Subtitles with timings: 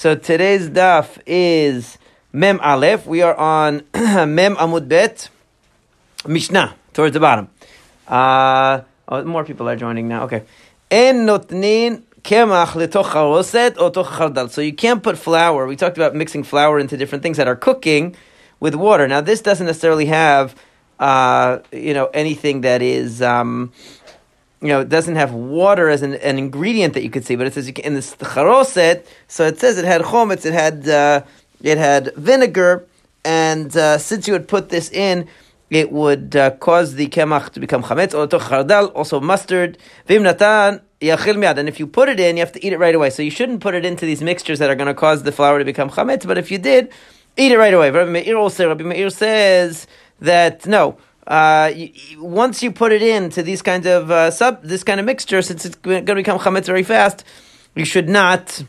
[0.00, 1.98] So today's daf is
[2.32, 3.04] Mem Aleph.
[3.04, 5.28] We are on Mem Amud Bet,
[6.26, 7.50] Mishnah, towards the bottom.
[8.08, 10.22] Uh, oh, more people are joining now.
[10.22, 10.44] Okay.
[10.90, 12.72] En notnin kemach.
[14.50, 15.66] So you can't put flour.
[15.66, 18.16] We talked about mixing flour into different things that are cooking
[18.58, 19.06] with water.
[19.06, 20.54] Now this doesn't necessarily have,
[20.98, 23.20] uh, you know, anything that is.
[23.20, 23.70] Um,
[24.60, 27.46] you know, it doesn't have water as an, an ingredient that you could see, but
[27.46, 30.86] it says you can, in this charoset, so it says it had chometz, it had
[30.88, 31.22] uh,
[31.62, 32.86] it had vinegar,
[33.24, 35.26] and uh, since you would put this in,
[35.70, 38.14] it would uh, cause the kemach to become chametz,
[38.94, 41.56] also mustard, vim natan, yachil miad.
[41.56, 43.10] And if you put it in, you have to eat it right away.
[43.10, 45.58] So you shouldn't put it into these mixtures that are going to cause the flour
[45.58, 46.92] to become chametz, but if you did,
[47.36, 47.90] eat it right away.
[47.90, 49.86] Rabbi Meir, also, Rabbi Meir says
[50.20, 51.72] that, no, uh,
[52.18, 55.64] once you put it into these kinds of uh, sub, this kind of mixture, since
[55.64, 57.24] it's going to become chametz very fast,
[57.74, 58.64] you should not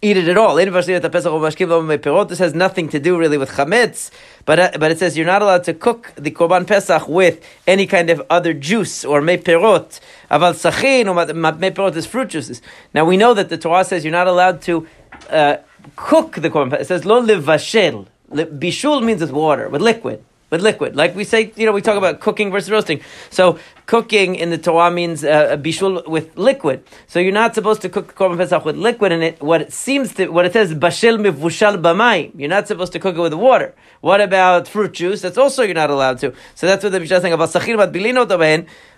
[0.00, 0.54] eat it at all.
[0.54, 4.10] This has nothing to do really with chametz,
[4.44, 7.86] but uh, but it says you're not allowed to cook the korban pesach with any
[7.86, 10.00] kind of other juice or meperot.
[10.30, 11.14] Aval sachin or
[11.54, 12.62] meperot is fruit juices.
[12.94, 14.86] Now we know that the Torah says you're not allowed to
[15.28, 15.56] uh,
[15.96, 16.74] cook the korban.
[16.74, 18.06] It says lo levashel.
[18.30, 20.96] Bishul means with water, with liquid with liquid.
[20.96, 23.00] Like we say, you know, we talk about cooking versus roasting.
[23.30, 26.84] So cooking in the Torah means uh, bishul with liquid.
[27.06, 29.40] So you're not supposed to cook korban pesach with liquid in it.
[29.40, 32.32] What it seems to, what it says, bashil mivushal b'mayim.
[32.38, 33.74] You're not supposed to cook it with water.
[34.00, 35.22] What about fruit juice?
[35.22, 36.34] That's also you're not allowed to.
[36.54, 38.26] So that's what the Mishnah is saying about sachir bat bilino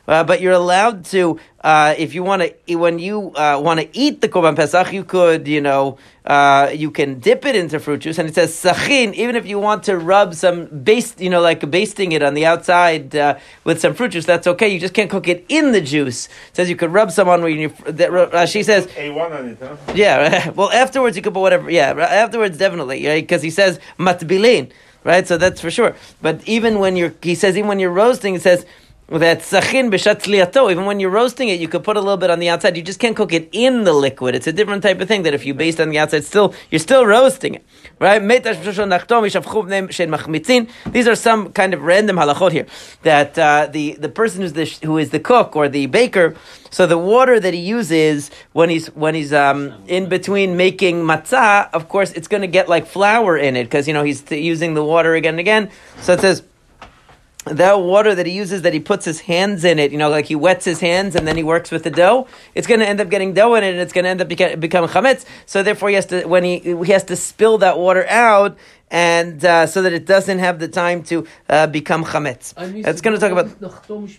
[0.08, 3.89] uh, but you're allowed to, uh, if you want to, when you uh, want to
[3.92, 8.00] eat the korban pesach, you could, you know, uh, you can dip it into fruit
[8.00, 9.12] juice, and it says sachin.
[9.14, 12.47] Even if you want to rub some baste, you know, like basting it on the
[12.47, 14.69] outside uh, with some fruit juice, that's okay.
[14.69, 16.27] You just can't cook it in the juice.
[16.27, 17.69] It says you could rub some on when you.
[17.86, 19.77] That, she says a one on it, huh?
[19.95, 20.50] Yeah.
[20.62, 21.70] Well, afterwards you could put whatever.
[21.70, 23.23] Yeah, afterwards definitely, right?
[23.23, 24.70] Because he says matbilin,
[25.03, 25.27] right?
[25.27, 25.97] So that's for sure.
[26.20, 28.67] But even when you're, he says even when you're roasting, it says
[29.20, 30.70] that sachin b'shatzliato.
[30.70, 32.77] Even when you're roasting it, you could put a little bit on the outside.
[32.77, 34.34] You just can't cook it in the liquid.
[34.34, 35.23] It's a different type of thing.
[35.24, 37.64] That if you baste on the outside, still you're still roasting it,
[37.98, 38.23] right?
[40.92, 42.67] These are some kind of random halachot here.
[43.02, 46.34] That uh, the the person who's the who is the cook or the baker.
[46.70, 51.68] So the water that he uses when he's when he's um, in between making matzah,
[51.74, 54.74] of course, it's going to get like flour in it because you know he's using
[54.74, 55.70] the water again and again.
[56.00, 56.42] So it says
[57.45, 60.27] that water that he uses, that he puts his hands in it, you know, like
[60.27, 63.01] he wets his hands and then he works with the dough, it's going to end
[63.01, 65.25] up getting dough in it and it's going to end up beca- becoming chametz.
[65.47, 68.57] So therefore, he has to when he he has to spill that water out
[68.91, 72.55] and uh, so that it doesn't have the time to uh, become chametz.
[72.86, 73.48] It's going to talk about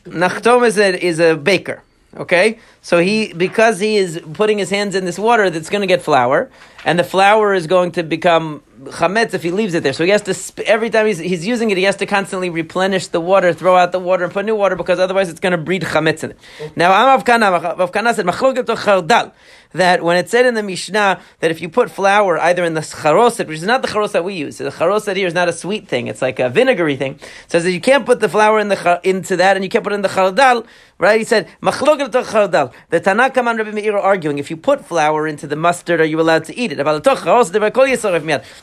[0.05, 1.81] nachtom is a is a baker.
[2.15, 5.87] Okay, so he because he is putting his hands in this water, that's going to
[5.87, 6.51] get flour,
[6.85, 9.93] and the flour is going to become chametz if he leaves it there.
[9.93, 12.49] So he has to sp- every time he's, he's using it, he has to constantly
[12.49, 15.51] replenish the water, throw out the water, and put new water because otherwise it's going
[15.51, 16.37] to breed chametz in it.
[16.75, 19.33] Now, Am Avkana, Avkana said chardal
[19.73, 22.81] that when it said in the Mishnah that if you put flour either in the
[22.81, 25.49] charoset, which is not the charoset that we use, so the charoset here is not
[25.49, 27.13] a sweet thing; it's like a vinegary thing.
[27.13, 29.83] It says that you can't put the flour in the into that, and you can't
[29.83, 30.67] put it in the chardal.
[31.03, 31.19] Right?
[31.19, 31.49] He said.
[31.61, 36.05] The Tanakh and Rabbi Meir are arguing if you put flour into the mustard, are
[36.05, 36.77] you allowed to eat it?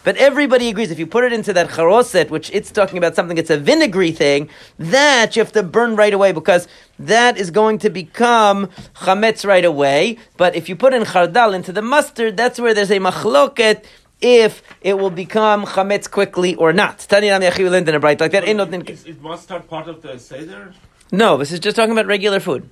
[0.04, 3.36] But everybody agrees if you put it into that charoset, which it's talking about something
[3.36, 6.66] that's a vinegary thing, that you have to burn right away because
[6.98, 10.16] that is going to become chametz right away.
[10.38, 13.84] But if you put in chardal into the mustard, that's where there's a machloket
[14.22, 17.00] if it will become chametz quickly or not.
[17.00, 17.66] Tanya like
[18.32, 18.44] that.
[18.88, 20.72] Is, is mustard part of the seder?
[21.12, 22.68] No, this is just talking about regular food.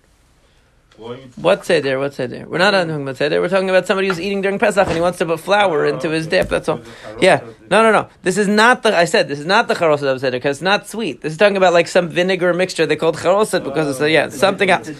[1.36, 1.98] What there?
[1.98, 2.46] What there?
[2.48, 3.40] We're not talking about there.
[3.40, 6.10] We're talking about somebody who's eating during Pesach and he wants to put flour into
[6.10, 6.48] his dip.
[6.48, 6.80] That's all.
[7.20, 7.44] Yeah.
[7.70, 8.08] No, no, no.
[8.22, 8.96] This is not the.
[8.96, 11.20] I said this is not the charoset of seder because it's not sweet.
[11.20, 14.70] This is talking about like some vinegar mixture they called charoset because it's yeah something
[14.70, 14.90] else.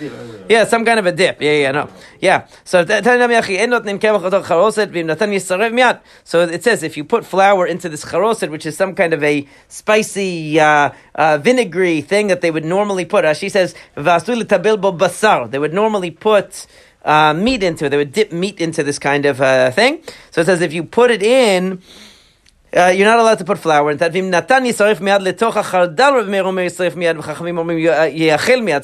[0.48, 1.40] Yeah, some kind of a dip.
[1.40, 1.88] Yeah, yeah, no.
[2.20, 2.46] Yeah.
[2.64, 2.96] So so
[6.40, 9.48] it says if you put flour into this charoset, which is some kind of a
[9.68, 13.36] spicy uh, uh, vinegary thing that they would normally put.
[13.36, 15.50] She says basar.
[15.50, 16.66] They would normally normally put
[17.02, 17.88] uh, meat into it.
[17.88, 20.02] They would dip meat into this kind of uh, thing.
[20.30, 21.80] So it says if you put it in,
[22.76, 24.12] uh, you're not allowed to put flour in that.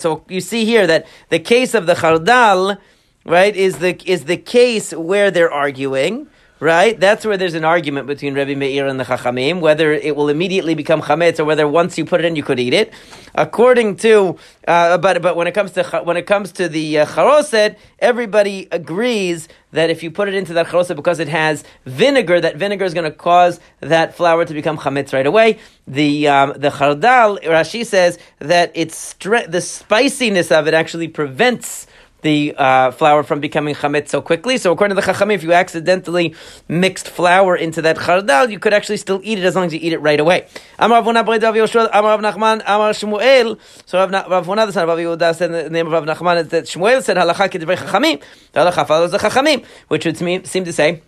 [0.01, 2.79] So you see here that the case of the chardal,
[3.27, 6.29] right, is the is the case where they're arguing
[6.65, 6.99] right?
[6.99, 10.75] That's where there's an argument between Rabbi Meir and the Chachamim, whether it will immediately
[10.75, 12.91] become chametz or whether once you put it in, you could eat it.
[13.35, 17.07] According to, uh, but but when it comes to when it comes to the uh,
[17.07, 22.41] charoset, everybody agrees that if you put it into that charoset because it has vinegar,
[22.41, 25.59] that vinegar is going to cause that flour to become chametz right away.
[25.87, 31.87] The um, the chardal Rashi says that it's stre- the spiciness of it actually prevents
[32.25, 34.56] the uh, flour from becoming chametz so quickly.
[34.56, 36.35] So according to the Chachamim, if you accidentally
[36.67, 39.81] mixed flour into that chardal, you could actually still eat it as long as you
[39.81, 40.47] eat it right away.
[40.79, 43.59] Amar Rav Amar Rav Nachman, Amar Shmuel.
[43.87, 46.05] So Rav, Na- Rav Huna, the son of Rav Yehuda, said the name of Rav
[46.05, 48.23] Nachman is that Shmuel said halacha k'divrei Chachamim.
[48.53, 51.03] The halacha follows the Chachamim, which would seem to say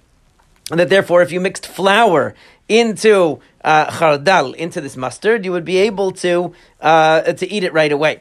[0.70, 2.34] that therefore, if you mixed flour
[2.68, 7.72] into uh, chardal, into this mustard, you would be able to uh, to eat it
[7.72, 8.20] right away.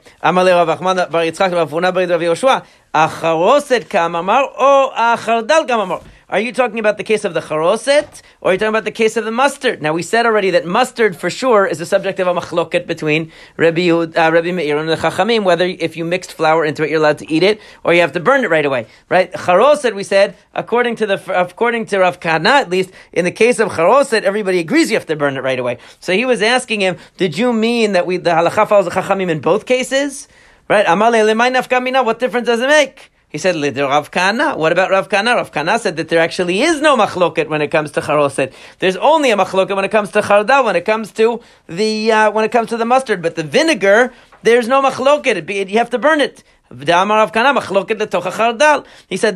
[2.95, 6.01] Acharoset kamamar or achardal kamamar.
[6.29, 8.91] Are you talking about the case of the charoset, or are you talking about the
[8.91, 9.81] case of the mustard?
[9.81, 13.33] Now we said already that mustard for sure is the subject of a machloket between
[13.57, 16.99] Rabbi, uh, Rabbi Meir and the Chachamim, whether if you mixed flour into it, you're
[16.99, 18.87] allowed to eat it, or you have to burn it right away.
[19.09, 19.29] Right?
[19.33, 23.59] Charoset, we said, according to the according to Rav Kana, at least in the case
[23.59, 25.79] of charoset, everybody agrees you have to burn it right away.
[25.99, 29.29] So he was asking him, did you mean that we the halacha follows the Chachamim
[29.29, 30.29] in both cases?
[30.67, 30.85] Right?
[30.85, 32.03] Amale nafkamina.
[32.03, 33.11] What difference does it make?
[33.29, 35.35] He said, "Lider Rav Kana." What about Rav Kana?
[35.35, 38.53] Rav Kana said that there actually is no machloket when it comes to charoset.
[38.79, 42.31] There's only a machloket when it comes to chardal, when it comes to the uh,
[42.31, 43.21] when it comes to the mustard.
[43.21, 45.69] But the vinegar, there's no machloket.
[45.69, 46.43] You have to burn it.
[46.71, 46.87] He said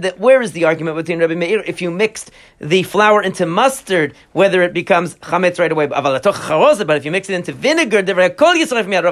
[0.01, 4.15] that where is the argument between Rabbi Meir if you mixed the flour into mustard,
[4.31, 8.35] whether it becomes chametz right away, but if you mix it into vinegar, Rav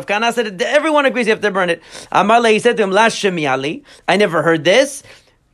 [0.07, 1.83] Kana said everyone agrees you have to burn it.
[1.83, 2.97] He said to him,
[4.07, 5.03] I never heard this.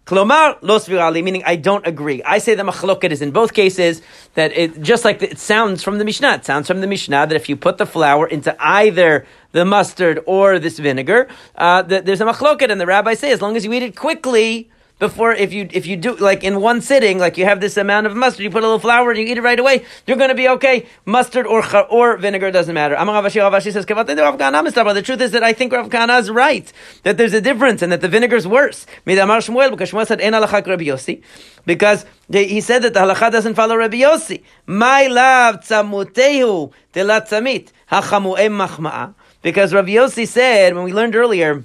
[0.06, 2.22] Klomar los meaning I don't agree.
[2.24, 4.02] I say the machloket is in both cases
[4.34, 6.36] that it just like it sounds from the Mishnah.
[6.36, 10.20] It sounds from the Mishnah that if you put the flour into either the mustard
[10.26, 13.64] or this vinegar, uh, that there's a machloket, and the rabbis say as long as
[13.66, 14.70] you eat it quickly,
[15.00, 18.08] before if you if you do like in one sitting, like you have this amount
[18.08, 20.30] of mustard, you put a little flour and you eat it right away, you're going
[20.30, 20.86] to be okay.
[21.06, 22.96] Mustard or or vinegar doesn't matter.
[22.96, 26.72] Rav Ashi Ravashi says, The truth is that I think Rav Kana is right
[27.04, 28.86] that there's a difference and that the vinegar is worse.
[29.04, 31.24] Because Shmuel said
[31.66, 34.44] because he said that the halacha doesn't follow Rabbi Yossi.
[34.66, 41.64] My love tzamutehu telatzamit hachamuem machma'a because Rabbi Yossi said when we learned earlier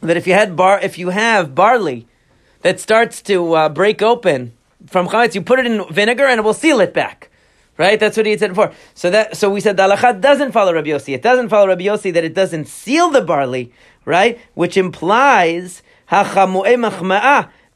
[0.00, 2.08] that if you had bar if you have barley
[2.62, 4.52] that starts to uh, break open
[4.86, 7.30] from chametz, you put it in vinegar and it will seal it back.
[7.76, 7.98] Right?
[7.98, 8.72] That's what he had said before.
[8.94, 11.14] So that so we said the halacha doesn't follow Rabbi Yossi.
[11.14, 13.72] It doesn't follow Rabbi Yossi that it doesn't seal the barley,
[14.04, 14.40] right?
[14.54, 15.82] Which implies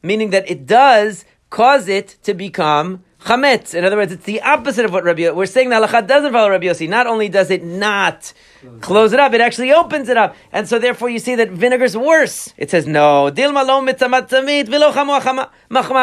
[0.01, 3.73] meaning that it does cause it to become chametz.
[3.75, 6.49] In other words, it's the opposite of what Rabbi We're saying the halacha doesn't follow
[6.49, 6.87] Rabbi Yossi.
[6.87, 8.33] Not only does it not
[8.81, 11.95] close it up, it actually opens it up, and so therefore you see that vinegar's
[11.95, 12.53] worse.
[12.57, 13.25] It says no.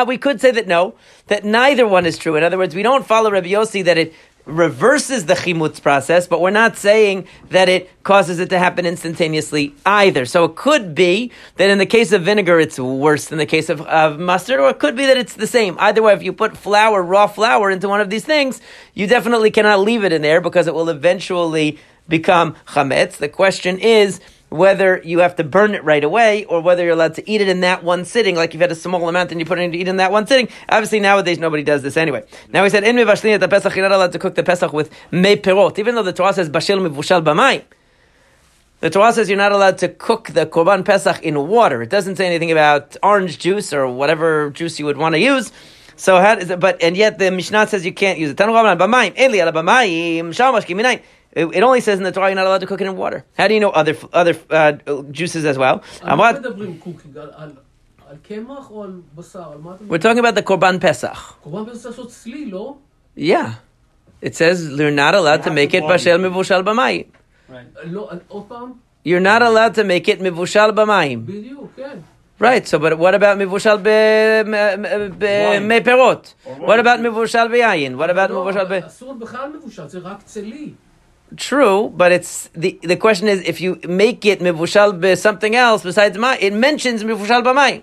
[0.06, 0.94] We could say that no,
[1.26, 2.36] that neither one is true.
[2.36, 4.14] In other words, we don't follow Rabbi Yossi that it
[4.46, 9.74] reverses the chimutz process, but we're not saying that it causes it to happen instantaneously
[9.84, 10.24] either.
[10.24, 13.68] So it could be that in the case of vinegar, it's worse than the case
[13.68, 15.76] of, of mustard, or it could be that it's the same.
[15.80, 18.60] Either way, if you put flour, raw flour, into one of these things,
[18.94, 21.78] you definitely cannot leave it in there because it will eventually
[22.08, 23.16] become chametz.
[23.16, 27.14] The question is, whether you have to burn it right away or whether you're allowed
[27.14, 29.46] to eat it in that one sitting, like you've had a small amount and you
[29.46, 30.48] put it in to eat in that one sitting.
[30.68, 32.24] Obviously, nowadays nobody does this anyway.
[32.52, 34.90] Now we said, in mivashlin the Pesach, you're not allowed to cook the Pesach with
[35.10, 37.64] mei perot, even though the Torah says bashil mivushal b'mayim.
[38.80, 41.82] The Torah says you're not allowed to cook the Korban Pesach in water.
[41.82, 45.50] It doesn't say anything about orange juice or whatever juice you would want to use.
[45.98, 48.36] So, how is it, but and yet the Mishnah says you can't use it.
[51.32, 53.24] It, it, only says in the Torah you're not allowed to cook it in water.
[53.36, 54.72] How do you know other other uh,
[55.10, 55.82] juices as well?
[59.88, 61.16] We're talking about the Korban Pesach.
[63.14, 63.54] Yeah.
[64.20, 66.64] It says you're not allowed to make it bashel mivushal.
[67.48, 67.66] Right.
[69.04, 70.72] You're not allowed to make it mivushal.
[72.38, 72.66] Right.
[72.66, 73.90] So, but what about mivushal be?
[73.90, 75.08] Uh, uh,
[76.58, 77.96] what about mivushal b'yayin?
[77.96, 78.80] What about mivushal be?
[81.34, 85.82] True, but it's the the question is if you make it mivushal be something else
[85.82, 87.82] besides ma, it mentions mivushal b'mayim.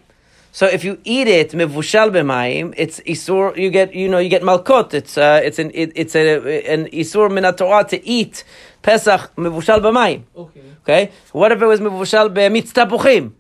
[0.54, 3.58] So if you eat it mivushal b'mayim, it's isur.
[3.58, 4.94] You get you know you get malkot.
[4.94, 8.46] It's uh, it's an it, it's a, an isur minatorah to eat
[8.82, 10.24] pesach mivushal b'mayim.
[10.38, 10.62] Okay.
[10.84, 11.12] Okay.
[11.34, 13.34] What if it was mivushal be mitztapuchim?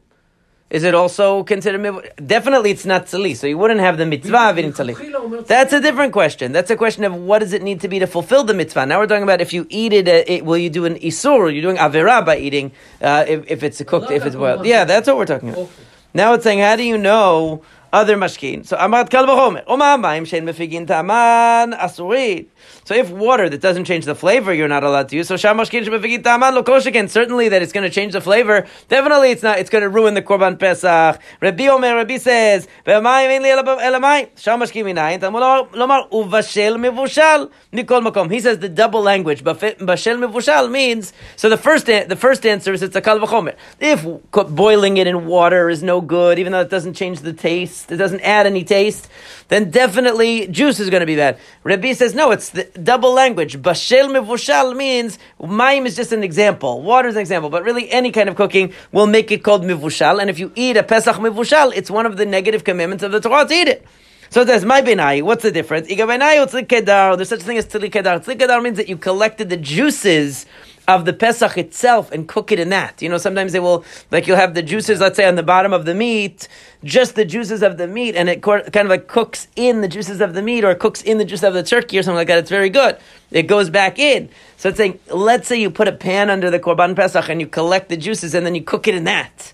[0.73, 2.01] Is it also considered mitzvah?
[2.25, 5.45] Definitely it's not tzali, so you wouldn't have the mitzvah of eating tzali.
[5.45, 6.51] That's a different question.
[6.51, 8.87] That's a question of what does it need to be to fulfill the mitzvah.
[8.87, 11.53] Now we're talking about if you eat it, uh, it will you do an isur?
[11.53, 12.71] You're doing avera by eating
[13.03, 14.65] uh, if, if, it's cooked, if it's boiled.
[14.65, 15.69] Yeah, that's what we're talking about.
[16.15, 17.61] Now it's saying, how do you know
[17.93, 18.65] other mashkin?
[18.65, 19.63] So amat kal v'chomer.
[19.67, 22.47] Oma mayim shein mefigin taman asurit.
[22.85, 25.27] So if water that doesn't change the flavor, you're not allowed to use.
[25.27, 27.09] So sham mashkin shemefigin taman lo koshikin.
[27.09, 28.67] Certainly that it's going to change the flavor.
[28.89, 29.59] Definitely it's not.
[29.59, 31.21] It's going to ruin the korban pesach.
[31.39, 34.37] Rabbi Omer, Rabbi says, v'mayim ein li elamay.
[34.39, 35.21] Sham mashkin minayin.
[35.21, 38.31] Tamu lomar uvashel mevushal nikol makom.
[38.31, 39.43] He says the double language.
[39.43, 41.47] Bafel mevushal means so.
[41.47, 43.55] The first the first answer is it's a kal v'chomer.
[43.79, 47.82] If boiling it in water is no good, even though it doesn't change the taste,
[47.91, 49.09] it doesn't add any taste,
[49.47, 51.37] then definitely juice is going to be bad.
[51.63, 52.31] Rabbi says no.
[52.31, 53.61] It's the double language.
[53.61, 56.81] Bashel mevushal means mayim is just an example.
[56.81, 60.19] Water is an example, but really any kind of cooking will make it called mevushal.
[60.19, 63.19] And if you eat a pesach mevushal, it's one of the negative commandments of the
[63.19, 63.85] Torah to eat it.
[64.29, 65.87] So it says, my benai, what's the difference?
[65.89, 67.15] Iga benai o tzli kedar.
[67.15, 68.19] There's such a thing as tzli kedar.
[68.19, 70.47] Tzli kedar means that you collected the juices
[70.87, 73.01] of the Pesach itself and cook it in that.
[73.01, 75.71] You know, sometimes they will, like you'll have the juices, let's say on the bottom
[75.71, 76.47] of the meat,
[76.83, 80.19] just the juices of the meat, and it kind of like cooks in the juices
[80.19, 82.39] of the meat or cooks in the juice of the turkey or something like that.
[82.39, 82.97] It's very good.
[83.31, 84.29] It goes back in.
[84.57, 87.47] So it's saying, let's say you put a pan under the Korban Pesach and you
[87.47, 89.53] collect the juices and then you cook it in that.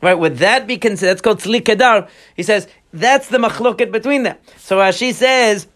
[0.00, 0.14] Right?
[0.14, 1.10] Would that be considered?
[1.10, 2.08] That's called tzli kedar.
[2.36, 4.36] He says that's the machloket between them.
[4.56, 5.66] So as Rashi says,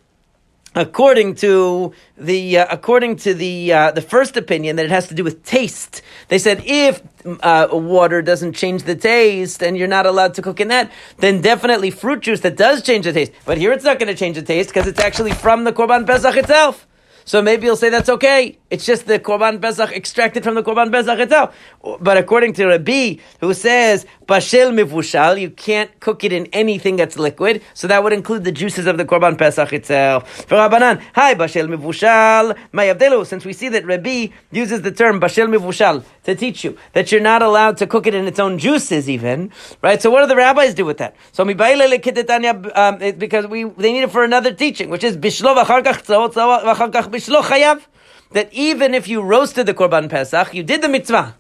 [0.75, 5.15] according to the uh, according to the uh, the first opinion that it has to
[5.15, 6.03] do with taste.
[6.29, 10.61] They said if uh, water doesn't change the taste and you're not allowed to cook
[10.61, 13.33] in that, then definitely fruit juice that does change the taste.
[13.45, 16.07] But here it's not going to change the taste because it's actually from the korban
[16.07, 16.87] pesach itself.
[17.25, 18.59] So maybe you'll say that's okay.
[18.71, 21.57] It's just the Korban Pesach extracted from the Korban Pesach itself.
[22.01, 27.19] But according to Rabbi, who says, Bashel mivushal, you can't cook it in anything that's
[27.19, 27.63] liquid.
[27.75, 30.47] So that would include the juices of the Korban Pesach itself.
[30.47, 33.27] For Rabbanan, hi, Bashel mivushal, mayavdelu.
[33.27, 37.21] Since we see that Rabbi uses the term Bashel mivushal to teach you that you're
[37.21, 39.51] not allowed to cook it in its own juices even,
[39.83, 40.01] right?
[40.01, 41.17] So what do the rabbis do with that?
[41.33, 46.05] So um, because we, they need it for another teaching, which is bishlo v'achar kach
[46.05, 47.83] tzavot tzavot bishlo chayav.
[48.31, 51.37] That even if you roasted the Korban Pesach, you did the mitzvah.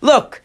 [0.00, 0.42] Look,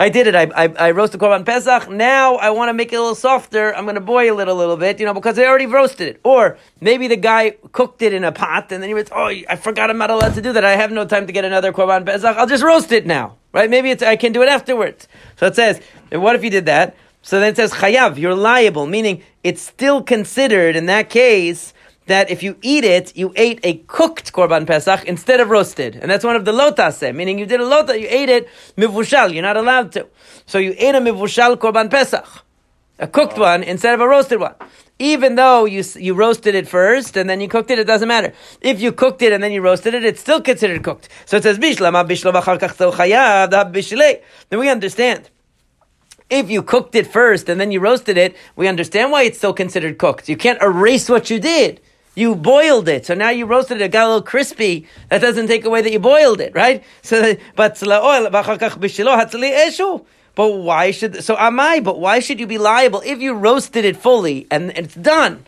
[0.00, 0.34] I did it.
[0.34, 1.90] I, I, I roasted Korban Pesach.
[1.90, 3.76] Now I want to make it a little softer.
[3.76, 6.20] I'm going to boil it a little bit, you know, because I already roasted it.
[6.24, 9.56] Or maybe the guy cooked it in a pot and then he went, oh, I
[9.56, 10.64] forgot I'm not allowed to do that.
[10.64, 12.34] I have no time to get another Korban Pesach.
[12.34, 13.68] I'll just roast it now, right?
[13.68, 15.06] Maybe it's, I can do it afterwards.
[15.36, 16.96] So it says, what if you did that?
[17.20, 21.74] So then it says chayav, you're liable, meaning it's still considered in that case
[22.10, 26.10] that if you eat it, you ate a cooked korban pesach instead of roasted, and
[26.10, 29.32] that's one of the lotase, meaning you did a lota, you ate it mivushal.
[29.32, 30.08] You're not allowed to,
[30.44, 32.26] so you ate a mivushal korban pesach,
[32.98, 34.54] a cooked one instead of a roasted one.
[34.98, 38.34] Even though you you roasted it first and then you cooked it, it doesn't matter.
[38.60, 41.08] If you cooked it and then you roasted it, it's still considered cooked.
[41.24, 44.20] So it says bishlama bishlo v'achar kach tzol chayav.
[44.50, 45.30] Then we understand.
[46.28, 49.54] If you cooked it first and then you roasted it, we understand why it's still
[49.54, 50.28] considered cooked.
[50.28, 51.80] You can't erase what you did.
[52.14, 54.86] You boiled it, so now you roasted it, it got a little crispy.
[55.08, 56.82] That doesn't take away that you boiled it, right?
[57.02, 58.26] So, but oil
[60.34, 61.80] but why should so am I?
[61.80, 65.46] But why should you be liable if you roasted it fully and it's done?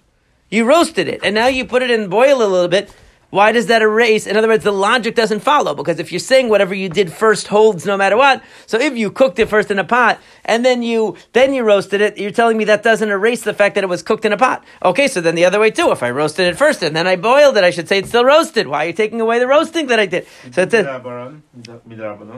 [0.51, 2.95] You roasted it, and now you put it in boil a little bit.
[3.33, 4.27] Why does that erase?
[4.27, 7.49] In other words, the logic doesn't follow because if you're saying whatever you did first
[7.49, 10.83] holds no matter what, so if you cooked it first in a pot and then
[10.83, 13.87] you then you roasted it, you're telling me that doesn't erase the fact that it
[13.87, 14.63] was cooked in a pot.
[14.85, 15.91] Okay, so then the other way too.
[15.91, 18.23] If I roasted it first and then I boiled it, I should say it's still
[18.23, 18.67] roasted.
[18.67, 20.27] Why are you taking away the roasting that I did?
[20.53, 21.01] So it's a,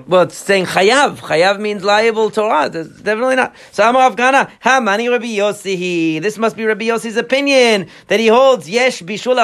[0.06, 1.16] well, it's saying chayav.
[1.16, 2.70] Chayav means liable Torah.
[2.72, 3.52] It's definitely not.
[3.72, 6.22] So Amar Rav Kana, ha mani Rabbi Yossi.
[6.22, 9.34] This must be Rabbi Yossi's opinion that he holds yesh bishul.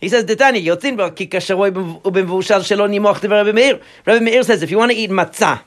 [0.00, 1.70] He says detani yotzin ba ki kasharoy
[2.02, 3.80] ubemvushal shelo nimoch devar Rabbi Meir.
[4.06, 5.60] Rabbi Meir says if you want to eat matzah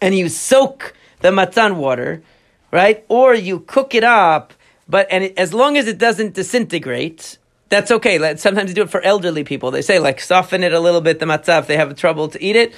[0.00, 2.22] and you soak the matzah in water,
[2.70, 4.52] right, or you cook it up,
[4.88, 7.38] but and it, as long as it doesn't disintegrate.
[7.68, 8.20] That's okay.
[8.20, 9.72] Like, Sometimes you do it for elderly people.
[9.72, 12.40] They say like soften it a little bit the matzah if they have trouble to
[12.40, 12.72] eat it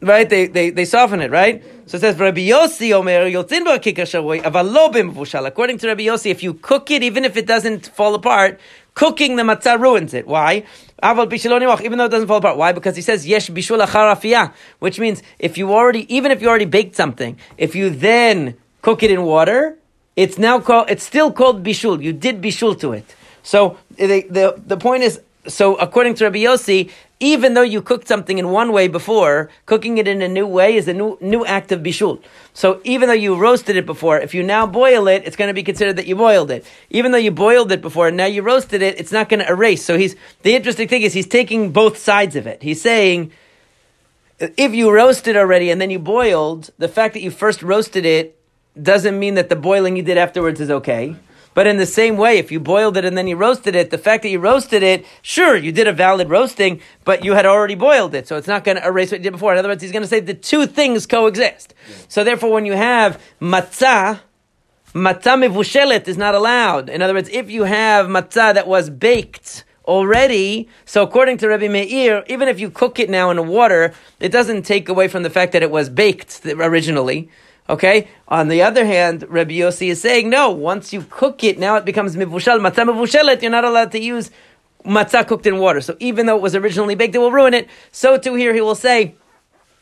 [0.00, 0.28] right?
[0.28, 1.62] They, they, they soften it, right?
[1.86, 5.46] So it says, Rabbi Yossi Omer, yotzin bo kikar sharoy, aval.
[5.46, 8.60] According to Rabbi Yossi, if you cook it, even if it doesn't fall apart,
[8.96, 10.26] cooking the matzah ruins it.
[10.26, 10.64] Why?
[11.04, 12.56] Even though it doesn't fall apart.
[12.56, 12.72] Why?
[12.72, 16.64] Because he says, yesh bishul acharafiyah, which means if you already, even if you already
[16.64, 19.76] baked something, if you then cook it in water,
[20.16, 22.02] it's now called, it's still called bishul.
[22.02, 23.14] You did bishul to it.
[23.42, 28.06] So the, the, the point is, so according to Rabbi Yossi, even though you cooked
[28.06, 31.46] something in one way before, cooking it in a new way is a new new
[31.46, 32.22] act of bishul.
[32.52, 35.54] So even though you roasted it before, if you now boil it, it's going to
[35.54, 36.66] be considered that you boiled it.
[36.90, 39.48] Even though you boiled it before and now you roasted it, it's not going to
[39.48, 39.84] erase.
[39.84, 42.62] So he's the interesting thing is he's taking both sides of it.
[42.62, 43.32] He's saying
[44.38, 48.38] if you roasted already and then you boiled, the fact that you first roasted it
[48.80, 51.16] doesn't mean that the boiling you did afterwards is okay.
[51.56, 53.96] But in the same way, if you boiled it and then you roasted it, the
[53.96, 57.74] fact that you roasted it, sure, you did a valid roasting, but you had already
[57.74, 59.54] boiled it, so it's not going to erase what you did before.
[59.54, 61.72] In other words, he's going to say the two things coexist.
[62.08, 64.20] So therefore, when you have matzah,
[64.92, 66.90] matzah mevushelet is not allowed.
[66.90, 71.68] In other words, if you have matzah that was baked already, so according to Rabbi
[71.68, 75.30] Meir, even if you cook it now in water, it doesn't take away from the
[75.30, 77.30] fact that it was baked originally.
[77.68, 78.08] Okay.
[78.28, 80.50] On the other hand, Rabbi Yossi is saying no.
[80.50, 83.42] Once you cook it, now it becomes mivushal matzah mivushelet.
[83.42, 84.30] You're not allowed to use
[84.84, 85.80] matzah cooked in water.
[85.80, 87.68] So even though it was originally baked, it will ruin it.
[87.90, 89.14] So too here he will say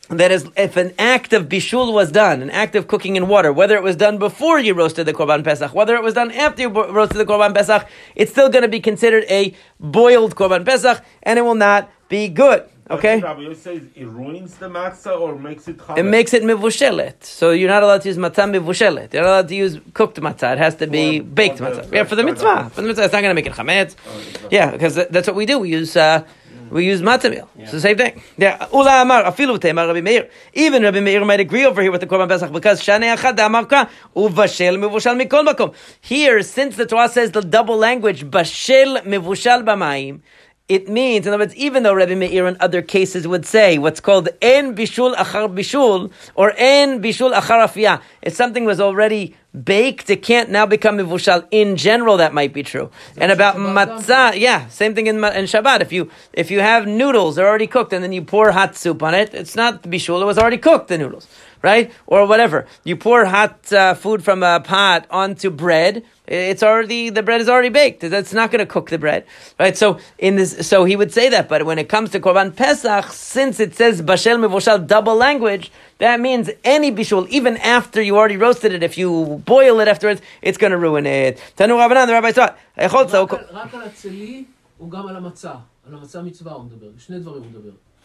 [0.09, 3.51] that is, if an act of bishul was done, an act of cooking in water,
[3.51, 6.61] whether it was done before you roasted the korban pesach, whether it was done after
[6.61, 11.03] you roasted the korban pesach, it's still going to be considered a boiled korban pesach,
[11.23, 12.69] and it will not be good.
[12.89, 13.19] Okay.
[13.19, 15.97] Rabbi says it ruins the matzah or makes it chametz.
[15.97, 17.23] It makes it mivushelet.
[17.23, 19.11] So you're not allowed to use matzah mivushelet.
[19.13, 20.53] You're not allowed to use cooked matzah.
[20.53, 21.91] It has to be baked the- matzah.
[21.91, 22.69] Yeah, for the mitzvah.
[22.71, 23.95] For the mitzvah, it's not going to make it chametz.
[24.07, 25.57] Oh, not- Yeah, because that's what we do.
[25.59, 26.23] We use uh,
[26.69, 27.49] we use matzah meal.
[27.57, 28.21] It's the same thing.
[28.37, 28.67] Yeah.
[28.71, 30.29] Ula amar afilu tema Rabbi Meir.
[30.53, 33.65] Even Rabbi Meir might agree over here with the korban pesach because shanei achad amar
[33.65, 35.73] ka uvashel mivushal mikol makom.
[36.01, 40.21] Here, since the Torah says the double language bashel mivushal b'mayim.
[40.67, 43.99] It means, in other words, even though Rabbi Meir in other cases would say what's
[43.99, 50.09] called en bishul achar bishul or en bishul achar afiyah, if something was already baked,
[50.09, 51.47] it can't now become mivushal.
[51.51, 52.89] In general, that might be true.
[53.15, 55.81] And about matzah, yeah, same thing in, in Shabbat.
[55.81, 59.03] If you if you have noodles, they're already cooked, and then you pour hot soup
[59.03, 60.19] on it, it's not bishul.
[60.19, 60.87] It was already cooked.
[60.87, 61.27] The noodles,
[61.65, 61.91] right?
[62.05, 62.67] Or whatever.
[62.83, 66.03] You pour hot uh, food from a pot onto bread.
[66.27, 68.01] It's already the bread is already baked.
[68.01, 69.25] That's not going to cook the bread,
[69.59, 69.75] right?
[69.75, 71.49] So in this, so he would say that.
[71.49, 76.19] But when it comes to Korban Pesach, since it says bashel mevoshal double language, that
[76.19, 80.59] means any bishul, even after you already roasted it, if you boil it afterwards, it's
[80.59, 81.41] going to ruin it.
[81.57, 82.59] Tanu Rabbanan, the rabbi thought.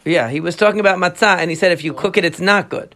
[0.03, 2.69] Yeah, he was talking about matzah, and he said if you cook it, it's not
[2.69, 2.95] good.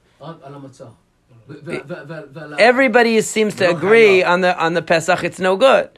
[2.58, 5.24] Everybody seems to agree on the on the Pesach.
[5.24, 5.90] It's no good.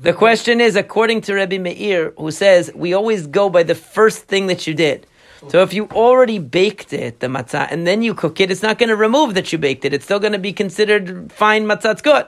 [0.00, 4.24] The question is, according to Rabbi Meir, who says we always go by the first
[4.24, 5.06] thing that you did.
[5.48, 8.78] So if you already baked it, the matzah, and then you cook it, it's not
[8.78, 9.94] going to remove that you baked it.
[9.94, 12.26] It's still going to be considered fine matzah's good.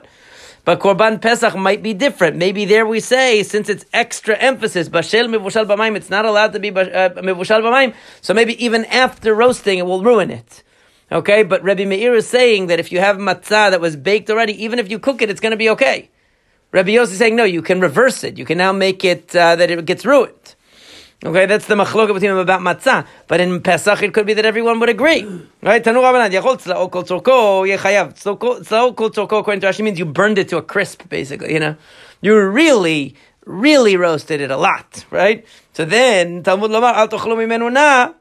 [0.65, 2.37] But Korban Pesach might be different.
[2.37, 6.59] Maybe there we say, since it's extra emphasis, Bashel Mivushal B'maim, it's not allowed to
[6.59, 7.93] be uh, mevushal B'maim.
[8.21, 10.63] So maybe even after roasting, it will ruin it.
[11.11, 14.63] Okay, but Rabbi Meir is saying that if you have matzah that was baked already,
[14.63, 16.09] even if you cook it, it's going to be okay.
[16.71, 18.37] Rabbi Yossi is saying, no, you can reverse it.
[18.37, 20.55] You can now make it uh, that it gets ruined.
[21.25, 23.07] Okay, that's the machloka between him about matzah.
[23.27, 25.23] But in Pesach, it could be that everyone would agree.
[25.63, 25.83] Right?
[25.83, 28.13] Tanu Rabbanan, yachol tzla'o kol tzorko, yechayav.
[28.13, 31.59] Tzla'o kol tzorko, according to Rashi, means you burned it to a crisp, basically, you
[31.59, 31.75] know?
[32.21, 35.43] You really, really roasted it a lot, right?
[35.73, 38.13] So then, Talmud Lomar, al tochlo mimenu na,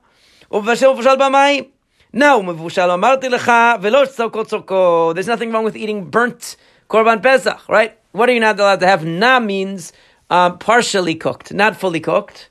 [0.51, 1.69] uvashel vashal b'mayim.
[2.13, 5.15] No, mevushal amarti lecha velo tzoko tzoko.
[5.15, 6.57] There's nothing wrong with eating burnt
[6.89, 7.99] korban pesach, right?
[8.13, 9.05] What are you not allowed to have?
[9.05, 9.93] Na means
[10.31, 12.49] um, partially cooked, not fully cooked,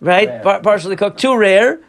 [0.00, 0.42] right?
[0.42, 1.80] Par- partially cooked, too rare.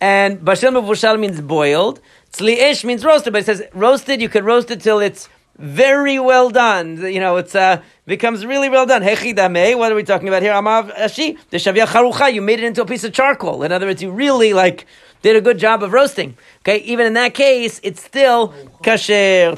[0.00, 2.00] And bashel mevushal means boiled.
[2.32, 4.20] Tzli'ish means roasted, but it says roasted.
[4.20, 6.98] You can roast it till it's very well done.
[6.98, 9.02] You know, it's uh, becomes really well done.
[9.02, 10.52] Hechidame, what are we talking about here?
[10.52, 12.32] Amav ashi, the shavia charucha.
[12.32, 13.64] You made it into a piece of charcoal.
[13.64, 14.86] In other words, you really like
[15.24, 16.36] did a good job of roasting.
[16.60, 19.56] Okay, even in that case, it's still kasher.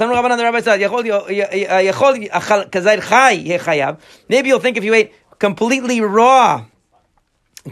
[4.29, 6.65] Maybe you'll think if you ate completely raw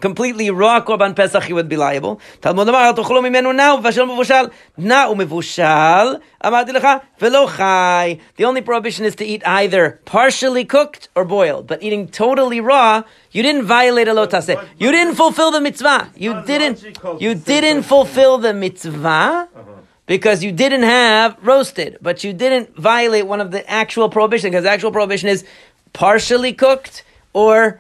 [0.02, 2.20] completely raw korban pesach, you would be liable.
[2.42, 4.46] Talmud אמר, אל תאכלו ממנו נע ובשל מבושל.
[4.78, 6.88] נע ומבושל, אמרתי לך,
[7.22, 8.18] ולא חי.
[8.38, 11.66] The only prohibition is to eat either partially cooked or boiled.
[11.66, 14.64] But eating totally raw, you didn't violate a lo taseh.
[14.78, 16.10] You didn't fulfill the mitzvah.
[16.16, 17.86] You Not didn't, logical you to say didn't that.
[17.86, 19.48] fulfill the mitzvah.
[20.06, 24.64] Because you didn't have roasted, but you didn't violate one of the actual prohibition, because
[24.64, 25.46] the actual prohibition is
[25.94, 27.80] partially cooked or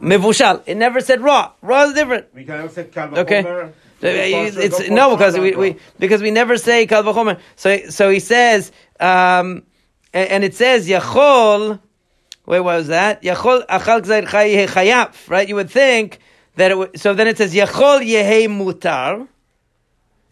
[0.00, 0.62] Mivushal.
[0.66, 1.52] It never said raw.
[1.62, 2.26] Raw is different.
[2.34, 3.42] We can say kal Okay.
[3.42, 3.72] v'chomer.
[4.00, 7.38] So, uh, It's, it's no because we, we because we never say kal v'chomer.
[7.56, 9.62] So so he says um,
[10.12, 11.80] and, and it says yachol.
[12.46, 13.22] Wait, what was that?
[13.22, 15.30] Yachol achal gzayir chay chayaf.
[15.30, 15.48] Right?
[15.48, 16.18] You would think
[16.56, 19.26] that it, would- so then it says Yachol Yehe Mutar.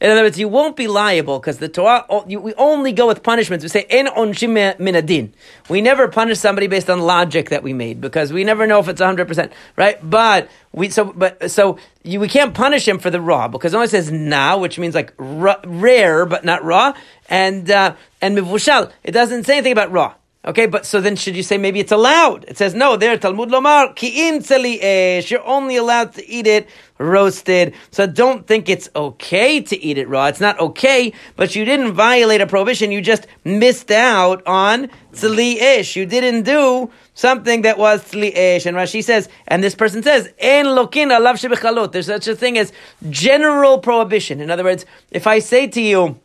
[0.03, 3.62] In other words, you won't be liable because the Torah, we only go with punishments.
[3.62, 5.31] We say, En onshim minadin.
[5.69, 8.88] We never punish somebody based on logic that we made because we never know if
[8.88, 9.99] it's 100%, right?
[10.03, 13.77] But we, so, but, so you, we can't punish him for the raw because it
[13.77, 16.95] only says na, which means like ra, rare, but not raw.
[17.29, 20.15] And, uh, and mivushal, it doesn't say anything about raw.
[20.44, 22.44] Okay, but so then should you say maybe it's allowed?
[22.48, 22.96] It says no.
[22.96, 25.31] There, Talmud Lomar ki im tzeli esh.
[25.31, 27.74] You're only allowed to eat it roasted.
[27.92, 30.26] So don't think it's okay to eat it raw.
[30.26, 32.90] It's not okay, but you didn't violate a prohibition.
[32.90, 35.94] You just missed out on tzeli ish.
[35.94, 38.66] You didn't do something that was tzeli ish.
[38.66, 41.92] And Rashi says, and this person says, en lokin alav.
[41.92, 42.72] There's such a thing as
[43.11, 44.40] general prohibition.
[44.40, 46.18] In other words, if I say to you,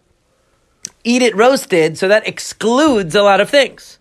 [1.03, 3.99] eat it roasted, so that excludes a lot of things.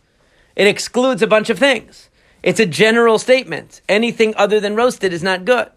[0.57, 2.09] It excludes a bunch of things.
[2.43, 3.83] It's a general statement.
[3.89, 5.71] Anything other than roasted is not good.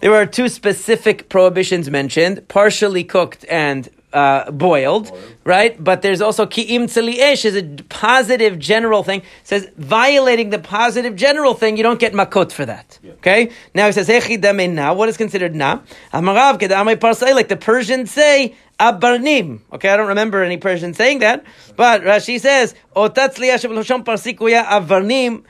[0.00, 5.10] There are two specific prohibitions mentioned: partially cooked and uh, boiled,
[5.44, 5.82] right?
[5.82, 9.20] But there's also ki'im tzeli is a positive general thing.
[9.20, 12.98] It says violating the positive general thing, you don't get makot for that.
[13.04, 13.50] Okay.
[13.74, 14.92] Now it says na.
[14.92, 15.80] What is considered na?
[16.12, 18.54] Amarav parsai, like the Persians say.
[18.80, 19.60] Abarnim.
[19.72, 21.44] Okay, I don't remember any Persian saying that,
[21.76, 25.44] but Rashi says, "Otatzliya shebloshon parsikuya avarnim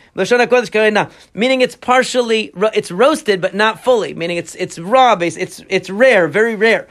[1.35, 5.91] meaning it's partially, it's roasted but not fully, meaning it's it's raw, base, it's it's
[5.91, 6.87] rare, very rare.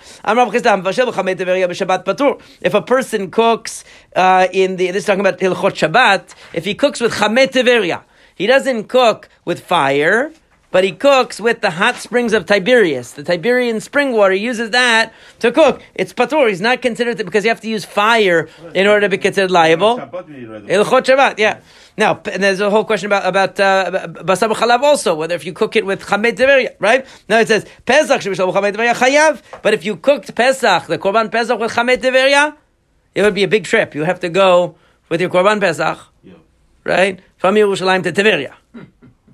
[2.62, 3.84] If a person cooks
[4.16, 8.04] uh, in the, this is talking about Hilchot Shabbat, if he cooks with chamei teveria,
[8.36, 10.34] he doesn't cook with fire
[10.74, 13.14] but he cooks with the hot springs of Tiberias.
[13.14, 15.82] The Tiberian spring water he uses that to cook.
[15.96, 16.50] It's patur.
[16.50, 19.52] He's not considered to, because you have to use fire in order to be considered
[19.52, 20.00] liable.
[20.00, 20.64] Shabbat we read.
[20.64, 21.62] Ilchot Shabbat, yeah.
[21.96, 25.54] Now, and there's a whole question about about uh, basar b'chalav also, whether if you
[25.54, 27.06] cook it with chamet teveria, right?
[27.30, 31.32] Now it says Pesach shebishal chamet teveria chayav, but if you cooked Pesach, the korban
[31.32, 32.56] Pesach with chamet teveria,
[33.14, 33.94] it would be a big trip.
[33.94, 34.76] You have to go
[35.10, 36.34] with your korban Pesach, Yeah.
[36.84, 38.54] right, from Yerushalayim to Tiberia,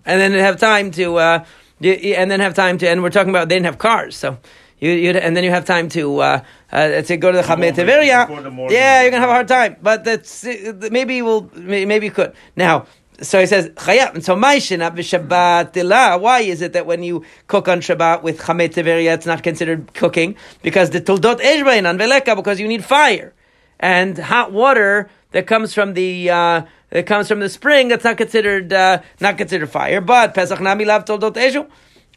[0.09, 1.45] and then have time to, uh,
[1.81, 4.37] and then have time to, and we're talking about they didn't have cars, so.
[4.81, 7.85] You, and then you have time to uh, uh, to go to the Chamet Before
[7.85, 8.43] Tiberia.
[8.43, 8.77] the morning.
[8.77, 10.45] Yeah, you're gonna have a hard time, but that's
[10.89, 12.85] maybe we'll maybe you could now.
[13.21, 16.21] So he says chayav, and so ma'ishin b'Shabbat tila.
[16.21, 19.93] Why is it that when you cook on Shabbat with chamet teveria, it's not considered
[19.93, 23.33] cooking because the tuldot eshbein on veleka because you need fire
[23.81, 27.87] and hot water that comes from the uh, that comes from the spring.
[27.87, 31.67] That's not considered uh, not considered fire, but Pesach nami lav tuldot eshu,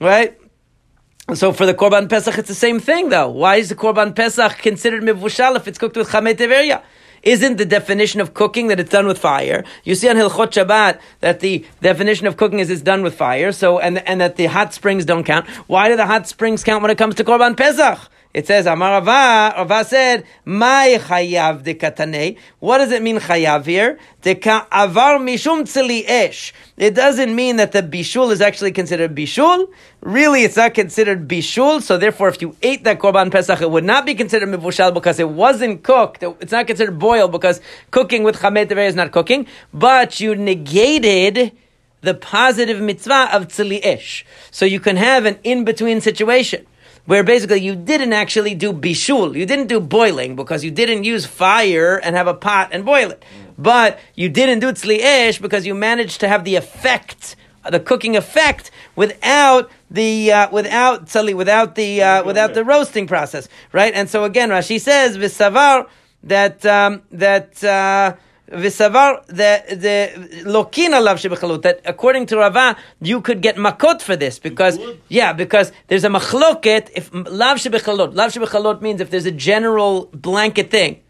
[0.00, 0.38] right?
[1.34, 3.30] So for the Korban Pesach, it's the same thing, though.
[3.30, 6.82] Why is the Korban Pesach considered mivushal if it's cooked with chamet teveria?
[7.22, 9.64] Isn't the definition of cooking that it's done with fire?
[9.84, 13.52] You see on Hilchot Shabbat that the definition of cooking is it's done with fire.
[13.52, 15.46] So and and that the hot springs don't count.
[15.68, 18.00] Why do the hot springs count when it comes to Korban Pesach?
[18.34, 19.54] It says Amar Rava.
[19.58, 23.98] Rava said, "My chayav de katane." What does it mean chayav here?
[24.22, 25.66] De ka avar mishum
[26.08, 26.54] esh.
[26.78, 29.68] It doesn't mean that the bishul is actually considered bishul.
[30.00, 31.82] Really, it's not considered bishul.
[31.82, 35.20] So therefore, if you ate that korban pesach, it would not be considered mivushal because
[35.20, 36.22] it wasn't cooked.
[36.40, 39.46] It's not considered boiled because cooking with chamet is not cooking.
[39.74, 41.52] But you negated
[42.00, 44.24] the positive mitzvah of tzili.
[44.50, 46.66] So you can have an in between situation
[47.04, 51.26] where basically you didn't actually do bishul, you didn't do boiling because you didn't use
[51.26, 53.24] fire and have a pot and boil it,
[53.58, 57.36] but you didn't do tzli ish because you managed to have the effect,
[57.68, 63.48] the cooking effect, without the uh, without tzali, without the uh, without the roasting process,
[63.72, 63.92] right?
[63.94, 65.88] And so again, Rashi says v'savar
[66.22, 67.62] that um, that.
[67.62, 68.16] Uh,
[68.52, 74.14] Visavar the the lokin alav shebechalut that according to Rava you could get makot for
[74.14, 79.26] this because yeah because there's a machloket if lav shebechalot lav shebechalot means if there's
[79.26, 81.00] a general blanket thing.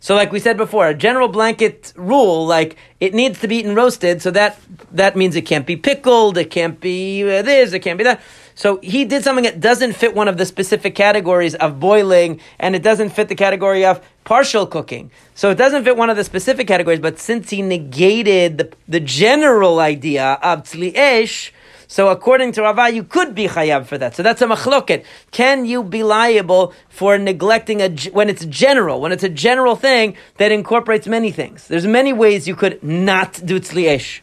[0.00, 3.74] So like we said before, a general blanket rule like it needs to be eaten
[3.74, 4.60] roasted, so that
[4.92, 8.20] that means it can't be pickled, it can't be this, it can't be that.
[8.56, 12.74] So he did something that doesn't fit one of the specific categories of boiling, and
[12.74, 15.10] it doesn't fit the category of partial cooking.
[15.34, 19.00] So it doesn't fit one of the specific categories, but since he negated the, the
[19.00, 21.52] general idea of tzli'esh,
[21.86, 24.16] so according to Rava, you could be chayav for that.
[24.16, 25.04] So that's a machloket.
[25.30, 30.16] Can you be liable for neglecting a when it's general, when it's a general thing
[30.38, 31.68] that incorporates many things?
[31.68, 34.20] There's many ways you could not do tzli'esh.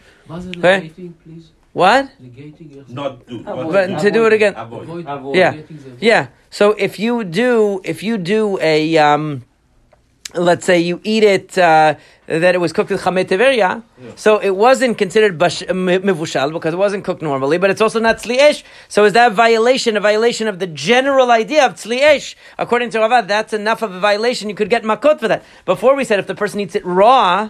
[0.57, 0.89] Okay?
[1.23, 1.52] Please?
[1.73, 2.11] What?
[2.87, 3.43] Not do.
[3.43, 4.53] But, to do it again.
[4.55, 5.05] Avoid.
[5.07, 5.35] Avoid.
[5.35, 5.61] Yeah.
[5.99, 6.27] Yeah.
[6.51, 9.43] So if you do, if you do a, um,
[10.35, 11.95] let's say you eat it, uh,
[12.27, 13.81] that it was cooked with chametz teveria,
[14.15, 18.63] so it wasn't considered mivushal because it wasn't cooked normally, but it's also not tzliesh.
[18.87, 22.35] So is that violation, a violation of the general idea of tzliesh?
[22.59, 24.47] According to Rava, that's enough of a violation.
[24.47, 25.43] You could get makot for that.
[25.65, 27.49] Before we said if the person eats it raw,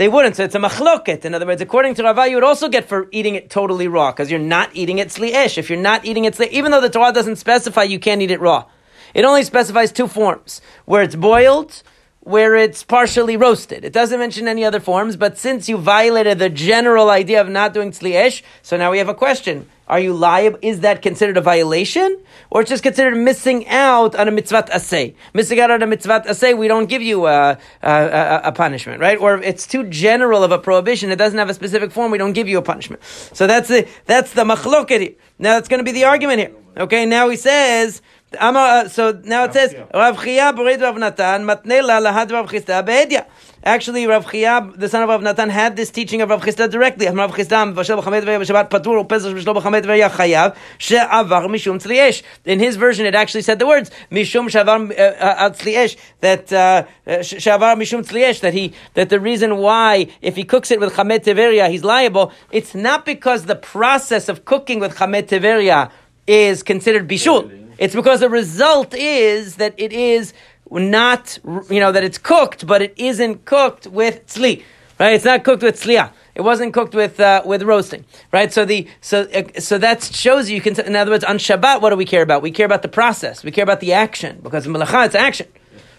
[0.00, 0.34] they wouldn't.
[0.34, 1.26] So it's a machloket.
[1.26, 4.10] In other words, according to Rava, you would also get for eating it totally raw
[4.10, 5.58] because you're not eating it tzliesh.
[5.58, 8.30] If you're not eating it tzliesh, even though the Torah doesn't specify you can't eat
[8.30, 8.64] it raw,
[9.12, 11.82] it only specifies two forms where it's boiled
[12.20, 13.84] where it's partially roasted.
[13.84, 17.74] It doesn't mention any other forms, but since you violated the general idea of not
[17.74, 19.68] doing tzliesh, so now we have a question.
[19.90, 20.60] Are you liable?
[20.62, 22.16] Is that considered a violation?
[22.48, 25.16] Or it's just considered missing out on a mitzvah asay?
[25.34, 29.00] Missing out on a mitzvah asay, we don't give you a, a, a, a punishment,
[29.00, 29.18] right?
[29.18, 32.18] Or if it's too general of a prohibition, it doesn't have a specific form, we
[32.18, 33.02] don't give you a punishment.
[33.32, 35.16] So that's the, that's the machloket.
[35.40, 36.52] Now that's going to be the argument here.
[36.76, 38.00] Okay, now he says,
[38.38, 42.86] uh, so now it says Rav Chia Bored Rav Natan Matne La Lahad Rav Chisda
[42.86, 43.26] Be'edya.
[43.62, 47.06] Actually, Rav Chia, the son of Rav Natan, had this teaching of Rav Chisda directly.
[47.06, 52.22] Rav Chisda Vashel B'Chamet Ve'ya B'Shabbat Patur U'Pesach B'Shlo B'Chamet Ve'ya Chayav She'avar Mishum Tzliesh.
[52.46, 56.84] In his version, it actually said the words Mishum She'avar uh, Tzliesh that uh,
[57.22, 61.24] She'avar Mishum Tzliesh that he that the reason why if he cooks it with Chamet
[61.24, 62.32] Teveria he's liable.
[62.50, 65.90] It's not because the process of cooking with Chamet Teveria
[66.26, 67.60] is considered bishul.
[67.80, 70.34] It's because the result is that it is
[70.70, 74.62] not, you know, that it's cooked, but it isn't cooked with tzli,
[74.98, 75.14] right?
[75.14, 76.12] It's not cooked with tzliah.
[76.34, 78.52] It wasn't cooked with uh, with roasting, right?
[78.52, 80.60] So the so uh, so that shows you.
[80.60, 82.40] Can, in other words, on Shabbat, what do we care about?
[82.40, 83.42] We care about the process.
[83.42, 85.48] We care about the action because melacha it's action,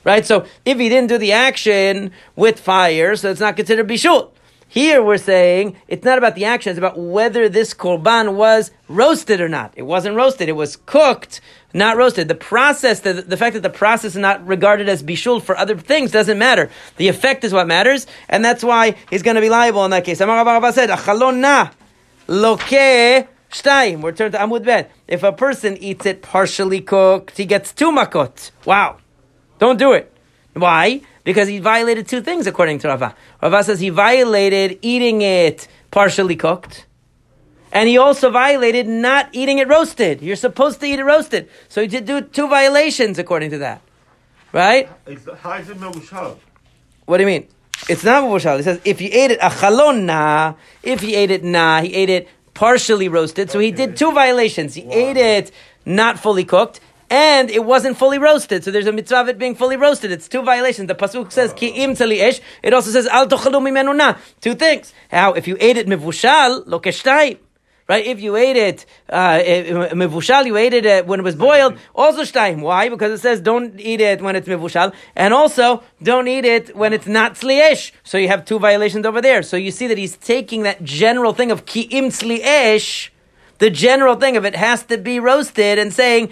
[0.06, 0.26] right?
[0.26, 4.32] So if he didn't do the action with fire, so it's not considered bishul.
[4.72, 9.42] Here we're saying it's not about the action, it's about whether this korban was roasted
[9.42, 9.74] or not.
[9.76, 11.42] It wasn't roasted, it was cooked,
[11.74, 12.30] not roasted.
[12.30, 15.76] The process, the, the fact that the process is not regarded as bishul for other
[15.76, 16.70] things doesn't matter.
[16.96, 20.06] The effect is what matters, and that's why he's going to be liable in that
[20.06, 20.22] case.
[20.22, 21.70] Amar Rabba said, Achalon
[22.28, 24.00] loke shtayim.
[24.00, 24.90] We're turned to Amud Bet.
[25.06, 28.52] If a person eats it partially cooked, he gets two makot.
[28.64, 29.00] Wow.
[29.60, 30.14] Don't do it.
[30.54, 31.02] Why?
[31.24, 33.16] Because he violated two things according to Rava.
[33.42, 36.86] Rava says he violated eating it partially cooked.
[37.72, 40.22] And he also violated not eating it roasted.
[40.22, 41.50] You're supposed to eat it roasted.
[41.70, 43.82] So he did do two violations according to that.
[44.52, 44.90] Right?
[45.40, 46.38] How is it mevushal?
[47.06, 47.48] What do you mean?
[47.88, 48.58] It's not mevushal.
[48.58, 52.10] He says if you ate it achalon na, if he ate it na, he ate
[52.10, 53.50] it partially roasted.
[53.50, 54.74] So he did two violations.
[54.76, 55.52] He ate it
[55.86, 56.80] not fully cooked,
[57.12, 58.64] and it wasn't fully roasted.
[58.64, 60.12] So there's a mitzvah of it being fully roasted.
[60.12, 60.88] It's two violations.
[60.88, 62.40] The pasuk says ki im ish.
[62.64, 64.16] It also says al tochalu mimenu na.
[64.40, 64.94] Two things.
[65.12, 67.38] How if you ate it mivushal lo keshtayim.
[67.90, 68.06] Right?
[68.06, 69.40] If you ate it, uh,
[69.92, 72.62] mivushal, you ate it uh, when it was boiled, also shtayim.
[72.62, 72.88] Why?
[72.88, 76.94] Because it says don't eat it when it's mivushal, and also don't eat it when
[76.94, 77.92] it's not tzliesh.
[78.06, 79.44] So you have two violations over there.
[79.44, 83.10] So you see that he's taking that general thing of ki im tzliesh,
[83.62, 86.24] the general thing of it has to be roasted, and saying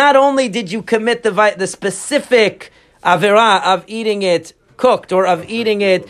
[0.00, 2.54] not only did you commit the vi- the specific
[3.04, 4.44] avera of eating it
[4.76, 6.02] cooked or of eating it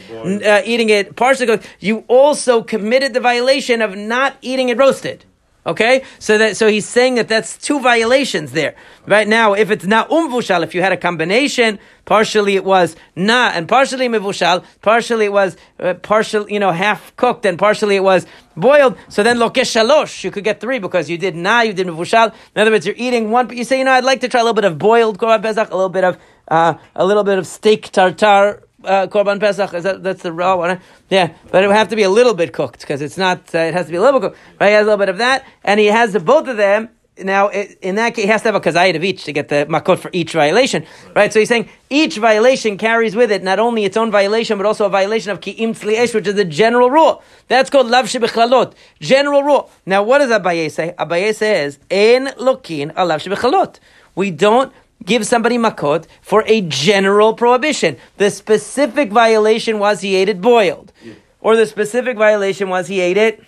[0.42, 5.18] uh, eating it partially cooked, you also committed the violation of not eating it roasted.
[5.66, 8.76] Okay, so that so he's saying that that's two violations there.
[9.04, 13.50] Right now, if it's not umvushal, if you had a combination, partially it was na
[13.52, 18.04] and partially mivushal, partially it was uh, partial, you know, half cooked and partially it
[18.04, 18.26] was
[18.56, 18.96] boiled.
[19.08, 22.32] So then lokesh shalosh, you could get three because you did na, you did mivushal.
[22.54, 23.48] In other words, you're eating one.
[23.48, 25.42] But you say, you know, I'd like to try a little bit of boiled korban
[25.42, 29.74] pesach, a little bit of uh, a little bit of steak tartar uh, korban pesach.
[29.74, 30.80] Is that that's the raw one?
[31.10, 33.54] Yeah, but it would have to be a little bit cooked because it's not.
[33.54, 34.38] Uh, it has to be a little cooked.
[34.60, 34.68] Right?
[34.68, 36.90] He has a little bit of that, and he has the, both of them.
[37.18, 39.48] Now, it, in that case, he has to have a kazayit of each to get
[39.48, 41.32] the makot for each violation, right?
[41.32, 44.84] So he's saying each violation carries with it not only its own violation, but also
[44.84, 47.22] a violation of ki'im tzliesh, which is the general rule.
[47.48, 49.70] That's called lav shebechlalot, general rule.
[49.86, 50.94] Now, what does Abaye say?
[50.98, 53.78] Abaye says, "En lokin alav shebechalot."
[54.14, 54.72] We don't
[55.06, 57.96] give somebody makot for a general prohibition.
[58.18, 60.92] The specific violation was he ate it boiled,
[61.40, 63.42] or the specific violation was he ate it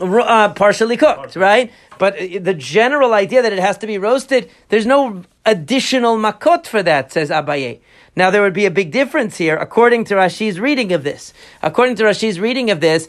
[0.00, 1.72] uh, partially cooked, right?
[1.98, 6.66] But uh, the general idea that it has to be roasted, there's no additional makot
[6.66, 7.80] for that, says Abaye.
[8.16, 11.32] Now there would be a big difference here, according to Rashi's reading of this.
[11.62, 13.08] According to Rashi's reading of this,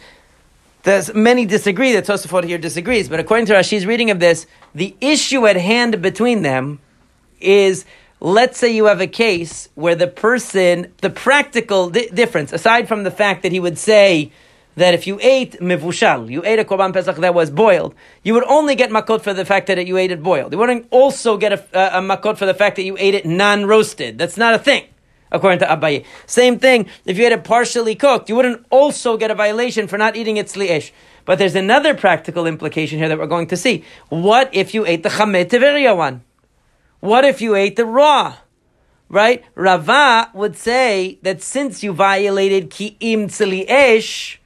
[0.84, 1.94] there's many disagree.
[1.94, 6.02] That Tosafot here disagrees, but according to Rashi's reading of this, the issue at hand
[6.02, 6.80] between them
[7.46, 7.86] is
[8.20, 13.04] let's say you have a case where the person, the practical di- difference, aside from
[13.04, 14.32] the fact that he would say
[14.76, 18.44] that if you ate mivushal, you ate a korban pesach that was boiled, you would
[18.46, 20.52] only get makot for the fact that you ate it boiled.
[20.52, 23.26] You wouldn't also get a, a, a makot for the fact that you ate it
[23.26, 24.18] non-roasted.
[24.18, 24.86] That's not a thing.
[25.32, 26.06] according to Abaye.
[26.26, 29.98] Same thing, if you had it partially cooked, you wouldn't also get a violation for
[29.98, 30.92] not eating it sli'ish.
[31.26, 33.84] But there's another practical implication here that we're going to see.
[34.10, 36.24] What if you ate the chamet teveria one?
[37.06, 38.38] What if you ate the raw?
[39.10, 39.46] Right?
[39.54, 44.38] Rava would say that since you violated ki'im tzli'esh,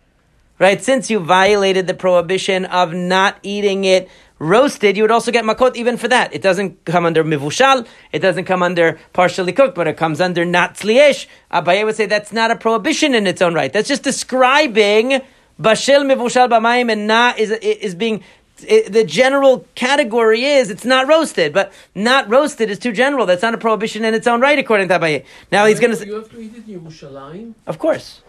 [0.59, 5.45] right, since you violated the prohibition of not eating it roasted, you would also get
[5.45, 6.33] makot even for that.
[6.33, 10.43] It doesn't come under mivushal, it doesn't come under partially cooked, but it comes under
[10.43, 11.27] not tzliesh.
[11.53, 13.71] Abaye would say that's not a prohibition in its own right.
[13.71, 15.21] That's just describing
[15.57, 18.21] bashel mivushal b'mayim and na is, is being
[18.63, 23.25] it, the general category is it's not roasted, but not roasted is too general.
[23.25, 25.25] That's not a prohibition in its own right, according to Abaye.
[25.51, 27.53] Now he's going to say, you have to eat it in Yerushalayim.
[27.67, 28.21] Of course,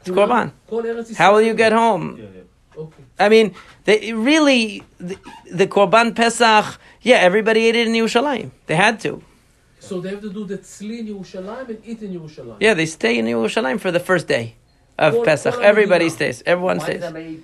[0.00, 0.52] it's korban.
[1.16, 2.18] How will you get home?
[2.18, 2.42] Yeah, yeah.
[2.76, 3.02] Okay.
[3.18, 5.18] I mean, they, really, the,
[5.50, 6.78] the, korban pesach.
[7.02, 8.50] Yeah, everybody ate it in Yerushalayim.
[8.66, 9.22] They had to.
[9.78, 12.56] So they have to do the tzli in Yerushalayim and eat in Yerushalayim.
[12.60, 14.54] Yeah, they stay in Yerushalayim for the first day
[14.98, 15.54] of Pesach.
[15.60, 16.42] Everybody stays.
[16.46, 17.02] Everyone Why stays.
[17.02, 17.42] Is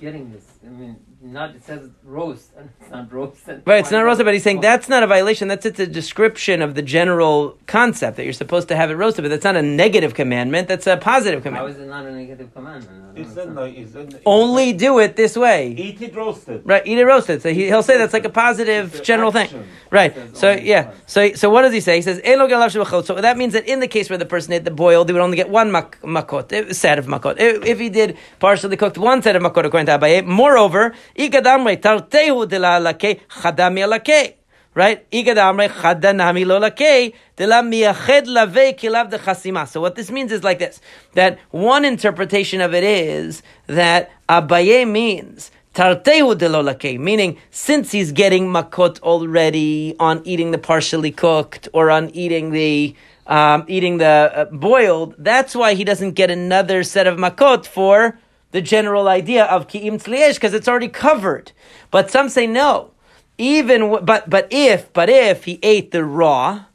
[0.00, 0.46] getting this?
[0.66, 0.96] I mean,
[1.32, 3.62] not it says roast and it's not roasted.
[3.66, 5.48] Right, it's not is roasted, but he's saying that's not a violation.
[5.48, 9.24] That's it's a description of the general concept that you're supposed to have it roasted,
[9.24, 10.68] but that's not a negative commandment.
[10.68, 11.76] That's a positive How commandment.
[11.76, 12.90] is it not a negative commandment?
[13.02, 14.12] I don't It's then, understand.
[14.14, 15.68] it's Only do it this way.
[15.76, 16.62] eat it roasted.
[16.64, 17.42] Right, eat it roasted.
[17.42, 19.48] So he, he'll say that's like a positive It's a general thing.
[19.90, 20.36] Right.
[20.36, 20.86] So yeah.
[20.86, 20.96] one.
[21.06, 21.96] So so what does he say?
[21.96, 24.26] He says "Ein lo galav shebachot." So that means that in the case where the
[24.26, 27.36] person ate the boiled, they would only get one mak- makot, eh, set of makot.
[27.38, 30.24] If, if he did partially cooked, one set of makot according to Abaye.
[30.26, 34.38] Moreover, ikadamre tartehu de la lake chadami lake.
[34.74, 35.08] Right?
[35.10, 39.66] Ikadamre chadanami lo lake de la miached lave kilav de chasima.
[39.68, 40.80] So what this means is like this:
[41.14, 48.12] that one interpretation of it is that Abaye means Tartehu de lolake, meaning since he's
[48.12, 52.94] getting makot already on eating the partially cooked or on eating the
[53.26, 58.16] um, eating the uh, boiled, that's why he doesn't get another set of makot for
[58.54, 61.50] the general idea of ki'im tzliesh because it's already covered.
[61.90, 62.92] But some say no,
[63.36, 66.66] even but but if but if he ate the raw,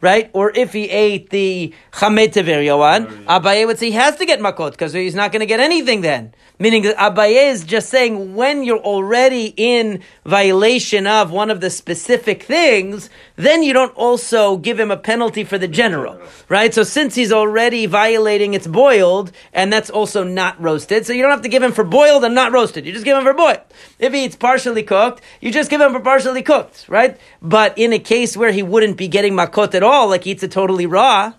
[0.00, 0.30] right?
[0.32, 4.40] Or if he ate the chamet teveria one, Abaye would say he has to get
[4.40, 6.34] makot because he's not going to get anything then.
[6.60, 11.70] Meaning that Abaye is just saying when you're already in violation of one of the
[11.70, 16.74] specific things, then you don't also give him a penalty for the general, right?
[16.74, 21.06] So since he's already violating, it's boiled, and that's also not roasted.
[21.06, 22.86] So you don't have to give him for boiled and not roasted.
[22.86, 23.60] You just give him for boiled.
[24.00, 27.18] If he eats partially cooked, you just give him for partially cooked, right?
[27.40, 30.50] But in a case where he wouldn't be getting makot at all, like eats it
[30.50, 31.32] totally raw,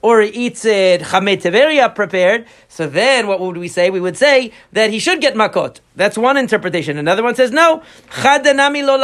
[0.00, 3.90] or eats it chamet teveria prepared, so then what would we say?
[3.90, 5.80] We would say that he should get makot.
[5.96, 6.98] That's one interpretation.
[6.98, 8.98] Another one says no, chadanami lo.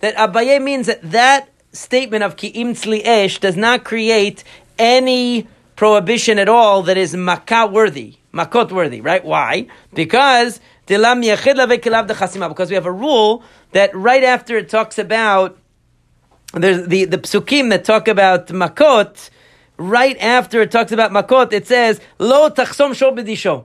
[0.00, 4.44] That Abaye means that that statement of ki'im tzli does not create
[4.78, 9.24] any prohibition at all that is makah worthy, makot worthy, right?
[9.24, 9.66] Why?
[9.94, 10.60] Because.
[10.88, 15.58] Because we have a rule that right after it talks about
[16.62, 19.30] there's the, the psukim that talk about makot,
[19.76, 23.64] right after it talks about makot, it says, lo tachsom shor b'disho.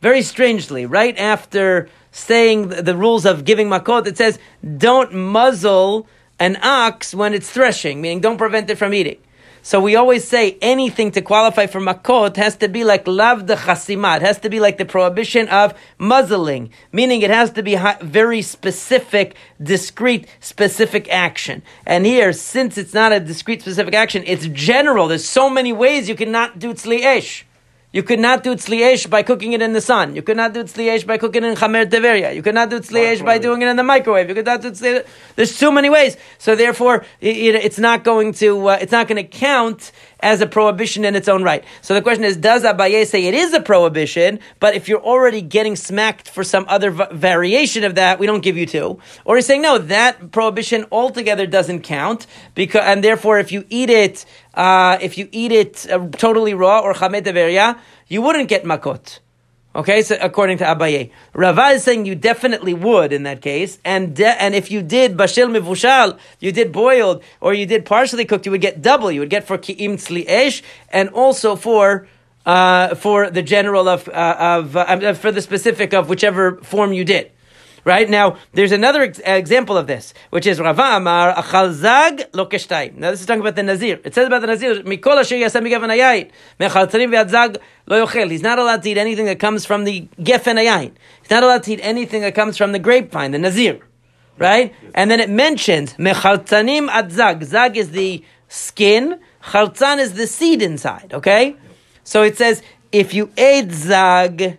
[0.00, 4.38] Very strangely, right after saying the, the rules of giving makot, it says,
[4.76, 6.06] don't muzzle
[6.38, 9.18] an ox when it's threshing, meaning don't prevent it from eating.
[9.64, 13.54] So we always say anything to qualify for makot has to be like lav de
[13.54, 14.16] chasima.
[14.16, 18.42] It has to be like the prohibition of muzzling, meaning it has to be very
[18.42, 21.62] specific, discrete, specific action.
[21.86, 25.06] And here, since it's not a discrete, specific action, it's general.
[25.06, 27.46] There's so many ways you cannot do tzli esh.
[27.92, 30.16] You could not do tzliesh by cooking it in the sun.
[30.16, 32.34] You could not do tzliesh by cooking it in chamer teveria.
[32.34, 34.28] You could not do tzliesh by doing it in the microwave.
[34.30, 35.04] You could not do tzliesh.
[35.36, 36.16] There's too many ways.
[36.38, 40.40] So therefore, it, it- it's not going to uh, it's not going to count as
[40.40, 41.64] a prohibition in its own right.
[41.82, 44.38] So the question is, does Abaye say it is a prohibition?
[44.60, 48.42] But if you're already getting smacked for some other v- variation of that, we don't
[48.42, 49.00] give you two.
[49.24, 53.90] Or he's saying no, that prohibition altogether doesn't count because, and therefore, if you eat
[53.90, 58.64] it, uh, if you eat it uh, totally raw or chamet teveria, you wouldn't get
[58.64, 59.18] makot.
[59.74, 64.14] Okay, so according to Abaye, Rava is saying you definitely would in that case, and
[64.14, 68.44] de- and if you did bashil mivushal, you did boiled or you did partially cooked,
[68.44, 69.10] you would get double.
[69.10, 72.06] You would get for ki'im tzli esh, and also for
[72.44, 77.06] uh, for the general of uh, of uh, for the specific of whichever form you
[77.06, 77.32] did.
[77.84, 82.46] Right now, there's another ex- example of this, which is Rava Amar Achal Zag Lo
[82.46, 82.96] Keshtayim.
[82.96, 84.00] Now, this is talking about the Nazir.
[84.04, 86.30] It says about the Nazir, Mikol Asher Yasem Gefen Hayayin,
[86.60, 88.30] Mechal Tzarim Ve'ad Zag Lo Yochel.
[88.30, 90.92] He's not allowed to eat anything that comes from the Gefen Hayayin.
[91.22, 93.80] He's not allowed to eat anything that comes from the grapevine, the Nazir.
[94.38, 94.74] Right?
[94.94, 97.76] And then it mentions Mechal Tzanim Ad Zag.
[97.76, 101.56] Is the skin Chartzan is the seed inside, okay?
[102.04, 104.58] So it says, if you ate zag,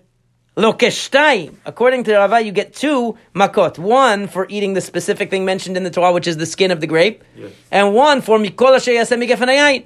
[0.55, 1.55] lokeshtayim.
[1.65, 3.77] According to Rava, you get two makot.
[3.79, 6.81] One for eating the specific thing mentioned in the Torah, which is the skin of
[6.81, 7.23] the grape.
[7.35, 7.51] Yes.
[7.71, 9.85] And one for mikol asher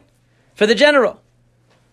[0.55, 1.21] for the general.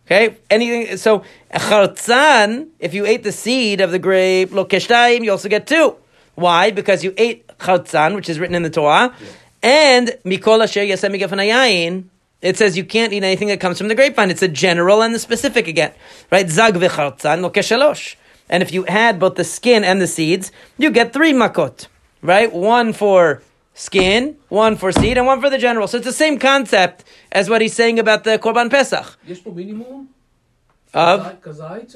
[0.07, 0.97] Okay, anything.
[0.97, 1.22] So
[1.53, 5.97] chartzan, if you ate the seed of the grape, lokeshtayim, you also get two.
[6.35, 6.70] Why?
[6.70, 9.14] Because you ate chartzan, which is written in the Torah,
[9.62, 12.05] and mikol asher.
[12.43, 14.31] It says you can't eat anything that comes from the grapevine.
[14.31, 15.95] It's a general and the specific again,
[16.31, 16.47] right?
[16.51, 18.16] Zag v'chartzan lokeshalosh.
[18.49, 21.87] And if you add both the skin and the seeds, you get three makot,
[22.23, 22.53] right?
[22.53, 23.43] One for
[23.75, 25.89] skin, one for seed, and one for the general.
[25.89, 29.19] So it's the same concept as what he's saying about the Korban Pesach.
[30.95, 31.21] Of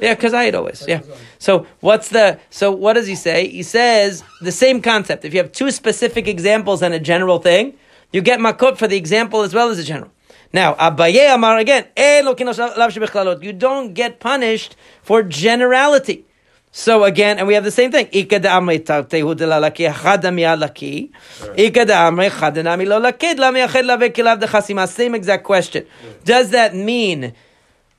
[0.03, 1.03] yeah, kazayit always yeah.
[1.39, 3.47] So what's the so what does he say?
[3.47, 5.25] He says the same concept.
[5.25, 7.75] If you have two specific examples and a general thing,
[8.13, 10.11] you get makot for the example as well as the general.
[10.53, 12.23] Now, Abaye Amar again, eh,
[13.43, 16.25] you don't get punished for generality.
[16.71, 18.07] So again, and we have the same thing.
[18.07, 21.11] Ikad amrei tartehu delalaki chadami alaki.
[21.57, 24.87] Ikad amrei chadanami lo lakid lami achad lave kilav dechasima.
[24.87, 25.87] Same exact question.
[26.25, 27.33] Does that mean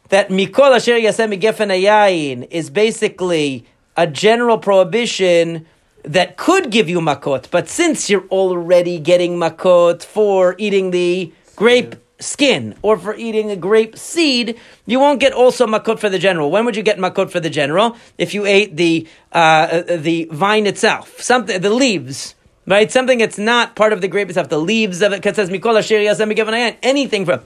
[0.10, 3.66] that mikol asher yasem gefen is basically
[3.98, 5.66] a general prohibition
[6.04, 11.96] that could give you makot, but since you're already getting makot for eating the grape
[12.20, 16.52] skin or for eating a grape seed, you won't get also makot for the general.
[16.52, 17.98] When would you get makot for the general?
[18.18, 22.36] If you ate the uh, uh, the vine itself, something the leaves.
[22.68, 25.48] Right, something that's not part of the grape itself, the leaves of it, because it
[25.48, 27.42] says mikol anything from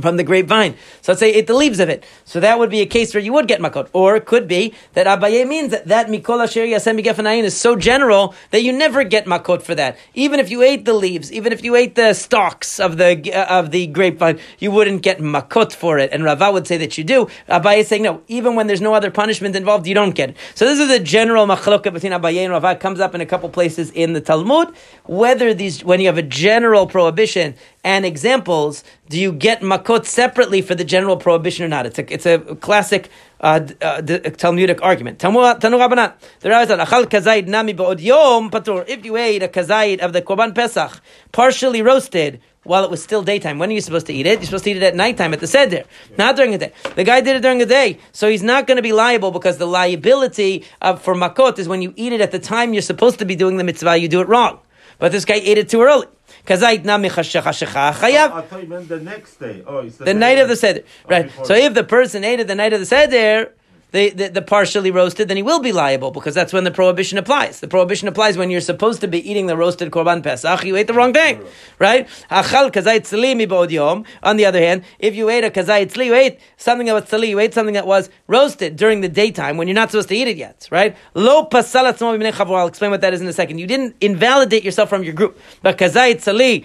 [0.00, 0.74] from the grapevine.
[1.02, 2.04] So let's say ate the leaves of it.
[2.24, 3.88] So that would be a case where you would get makot.
[3.92, 7.76] Or it could be that Abaye means that that mikol asher yasem gefanayin is so
[7.76, 9.96] general that you never get makot for that.
[10.14, 13.58] Even if you ate the leaves, even if you ate the stalks of the uh,
[13.58, 16.10] of the grapevine, you wouldn't get makot for it.
[16.12, 17.28] And Rava would say that you do.
[17.48, 18.22] Abaye is saying no.
[18.28, 20.36] Even when there's no other punishment involved, you don't get it.
[20.54, 22.72] So this is a general machloka between Abaye and Rava.
[22.72, 24.74] It comes up in a couple places in the Talmud.
[25.04, 30.60] Whether these, when you have a general prohibition and examples, do you get makot separately
[30.60, 31.86] for the general prohibition or not?
[31.86, 33.10] It's a, it's a classic
[33.40, 35.18] uh, uh, Talmudic argument.
[35.18, 36.12] Tanu Rabbanan.
[36.40, 40.12] The Rava said, "Achal kazayit nami ba'od yom patur." If you ate a kazayit of
[40.12, 41.00] the korban pesach,
[41.32, 42.40] partially roasted.
[42.62, 44.38] While it was still daytime, when are you supposed to eat it?
[44.38, 45.84] You're supposed to eat it at nighttime at the seder,
[46.18, 46.72] not during the day.
[46.94, 49.56] The guy did it during the day, so he's not going to be liable because
[49.56, 53.18] the liability of, for makot is when you eat it at the time you're supposed
[53.20, 54.60] to be doing the mitzvah, you do it wrong.
[54.98, 56.06] But this guy ate it too early.
[56.50, 58.32] Kazait nami chashecha shecha chayav.
[58.32, 59.62] I thought you meant the next day.
[59.64, 60.82] Oh, the, The day night of the Seder.
[61.08, 61.26] Right.
[61.26, 61.44] Oh, before.
[61.44, 63.52] So if the person ate it the night of the Seder,
[63.92, 67.18] the, the, the partially roasted, then he will be liable because that's when the prohibition
[67.18, 67.60] applies.
[67.60, 70.64] The prohibition applies when you're supposed to be eating the roasted korban pesach.
[70.64, 71.42] You ate the wrong thing,
[71.78, 72.08] right?
[72.30, 72.70] Achal.
[74.22, 77.04] On the other hand, if you ate a kazayit tzli, you ate something that was
[77.04, 80.16] tzli, you ate something that was roasted during the daytime when you're not supposed to
[80.16, 80.96] eat it yet, right?
[81.14, 81.48] Lo.
[81.50, 83.58] I'll explain what that is in a second.
[83.58, 85.38] You didn't invalidate yourself from your group.
[85.62, 86.64] But kazayit tzli.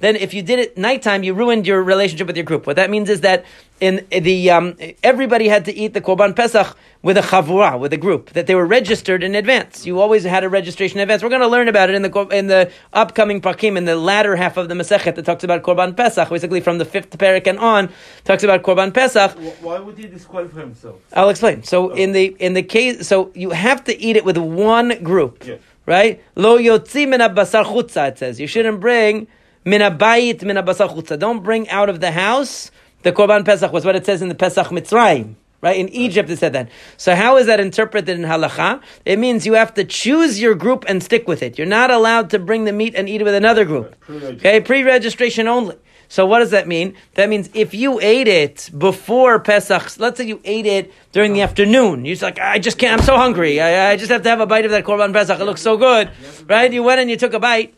[0.00, 2.66] Then if you did it nighttime, you ruined your relationship with your group.
[2.66, 3.44] What that means is that
[3.82, 7.96] in the um, everybody had to eat the korban pesach with a chavura, with a
[7.96, 9.84] group that they were registered in advance.
[9.84, 11.20] You always had a registration in advance.
[11.20, 14.36] We're going to learn about it in the in the upcoming pakim in the latter
[14.36, 17.58] half of the Masechet that talks about korban pesach, basically from the fifth parak and
[17.58, 17.90] on
[18.22, 19.32] talks about korban pesach.
[19.60, 21.00] Why would he disqualify himself?
[21.12, 21.64] I'll explain.
[21.64, 25.44] So in the in the case, so you have to eat it with one group,
[25.44, 25.56] Yeah.
[25.86, 26.22] right?
[26.36, 28.10] Lo yotzi min basar chutza.
[28.10, 29.26] It says you shouldn't bring
[29.64, 31.18] min abayit min basar chutza.
[31.18, 32.70] Don't bring out of the house
[33.02, 33.72] the korban pesach.
[33.72, 35.34] Was what it says in the Pesach Mitzrayim.
[35.60, 36.68] Right in Egypt, it said that.
[36.96, 38.82] So how is that interpreted in halacha?
[39.04, 41.56] It means you have to choose your group and stick with it.
[41.56, 43.94] You're not allowed to bring the meat and eat it with another group.
[44.10, 45.76] Okay, pre-registration only.
[46.08, 46.96] So what does that mean?
[47.14, 51.42] That means if you ate it before Pesach, let's say you ate it during the
[51.42, 53.60] afternoon, you're just like, ah, I just can't, I'm so hungry.
[53.60, 55.38] I, I just have to have a bite of that Korban Pesach.
[55.38, 56.10] It looks so good.
[56.48, 56.72] Right?
[56.72, 57.72] You went and you took a bite.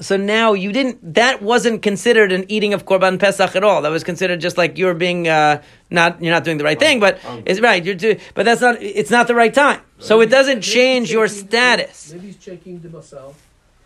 [0.00, 3.82] So now you didn't, that wasn't considered an eating of Korban Pesach at all.
[3.82, 7.00] That was considered just like you're being, uh, not, you're not doing the right thing,
[7.00, 7.84] but it's right.
[7.84, 9.80] You're do, but that's not, it's not the right time.
[9.98, 12.12] So it doesn't change your status.
[12.12, 13.34] Maybe he's checking the basal.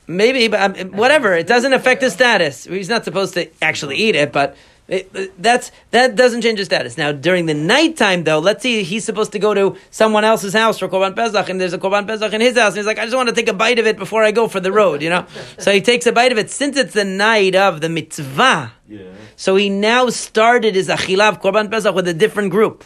[0.07, 1.33] Maybe, but um, whatever.
[1.35, 2.65] It doesn't affect his status.
[2.65, 4.57] He's not supposed to actually eat it, but
[4.89, 6.99] it, uh, that's that doesn't change his status.
[6.99, 10.79] Now, during the nighttime, though, let's see, he's supposed to go to someone else's house
[10.79, 13.05] for Korban Pesach, and there's a Korban Pesach in his house, and he's like, I
[13.05, 15.09] just want to take a bite of it before I go for the road, you
[15.09, 15.27] know?
[15.59, 16.51] so he takes a bite of it.
[16.51, 19.03] Since it's the night of the mitzvah, Yeah.
[19.37, 22.85] so he now started his achilav Korban Pesach with a different group.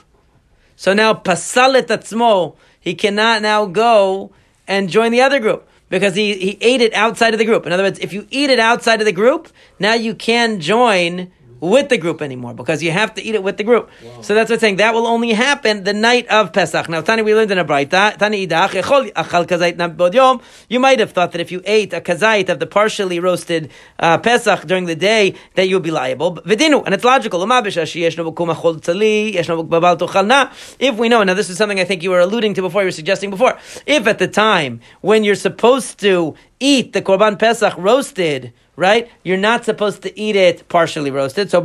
[0.76, 4.32] So now pasalet atzmo, he cannot now go
[4.68, 5.66] and join the other group.
[5.88, 7.64] because he, he ate it outside of the group.
[7.64, 11.30] In other words, if you eat it outside of the group, now you can join
[11.60, 13.90] with the group anymore because you have to eat it with the group.
[14.20, 14.76] So that's what I'm saying.
[14.76, 16.88] That will only happen the night of Pesach.
[16.88, 20.40] Now, Tani, we learned in a Braita, Tani idach, echol achal kazait na bod yom.
[20.68, 24.18] You might have thought that if you ate a kazait of the partially roasted uh,
[24.18, 26.32] Pesach during the day, that you'll be liable.
[26.32, 27.40] But Vidinu, and it's logical.
[27.40, 30.52] Uma b'shashi yeshno b'kum achol tzali, yeshno b'bal tochal na.
[30.78, 32.88] If we know, now this is something I think you were alluding to before, you
[32.88, 33.56] were suggesting before.
[33.86, 39.10] If at the time when you're supposed to eat the Korban Pesach roasted, right?
[39.24, 41.50] You're not supposed to eat it partially roasted.
[41.50, 41.60] So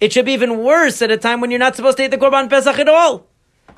[0.00, 2.18] it should be even worse at a time when you're not supposed to eat the
[2.18, 3.29] Korban Pesach at all.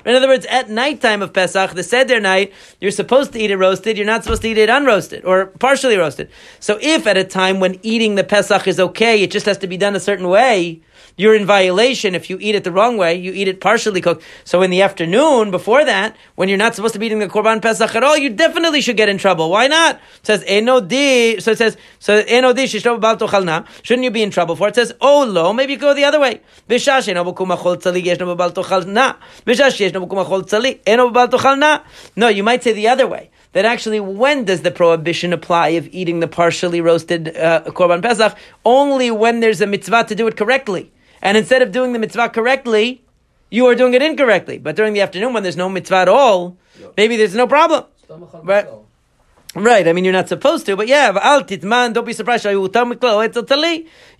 [0.05, 3.57] In other words, at nighttime of Pesach, the Seder night, you're supposed to eat it
[3.57, 6.29] roasted, you're not supposed to eat it unroasted or partially roasted.
[6.59, 9.67] So if at a time when eating the Pesach is okay, it just has to
[9.67, 10.81] be done a certain way,
[11.15, 13.13] you're in violation if you eat it the wrong way.
[13.15, 14.23] You eat it partially cooked.
[14.45, 17.61] So in the afternoon, before that, when you're not supposed to be eating the Korban
[17.61, 19.51] Pesach at all, you definitely should get in trouble.
[19.51, 19.95] Why not?
[19.95, 23.13] It says, Eno di, so it says, so Eno di shishno bal.
[23.83, 24.71] Shouldn't you be in trouble for it?
[24.71, 26.41] It says, Oh lo, maybe go the other way.
[32.15, 33.29] No, you might say the other way.
[33.53, 38.35] That actually, when does the prohibition apply of eating the partially roasted uh, korban pesach?
[38.65, 40.91] Only when there's a mitzvah to do it correctly.
[41.21, 43.03] And instead of doing the mitzvah correctly,
[43.51, 44.57] you are doing it incorrectly.
[44.57, 46.57] But during the afternoon, when there's no mitzvah at all,
[46.97, 47.85] maybe there's no problem.
[48.43, 48.67] Right?
[49.55, 51.11] Right, I mean you're not supposed to, but yeah,
[51.61, 52.43] man, don't be surprised.
[52.43, 52.69] You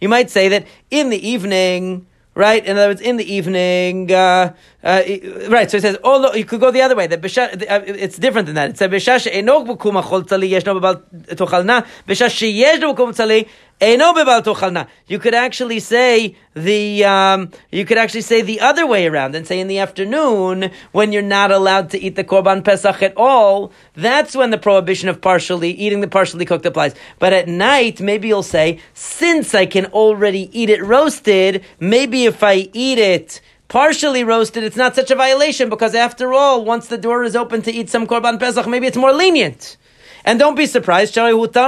[0.10, 2.06] might say that in the evening
[2.36, 2.66] right?
[2.66, 4.54] In other words, in the evening, uh,
[4.84, 5.02] uh,
[5.50, 5.70] right?
[5.70, 7.08] So it says, oh, look, you could go the other way.
[7.08, 8.72] That uh, it's different than that.
[8.72, 11.02] It says, "B'shah she'eno b'kum achol tzali yeshno b'bal
[11.36, 13.48] tochalna, tzali eno b'bal tochalna."
[13.82, 19.46] You could actually say the, um, you could actually say the other way around and
[19.46, 23.74] say in the afternoon when you're not allowed to eat the korban pesach at all.
[23.94, 26.96] That's when the prohibition of partially eating the partially cooked applies.
[27.20, 32.42] But at night, maybe you'll say, since I can already eat it roasted, maybe if
[32.42, 36.98] I eat it partially roasted, it's not such a violation because after all, once the
[36.98, 39.78] door is open to eat some korban pesach, maybe it's more lenient.
[40.26, 41.68] And don't be surprised, because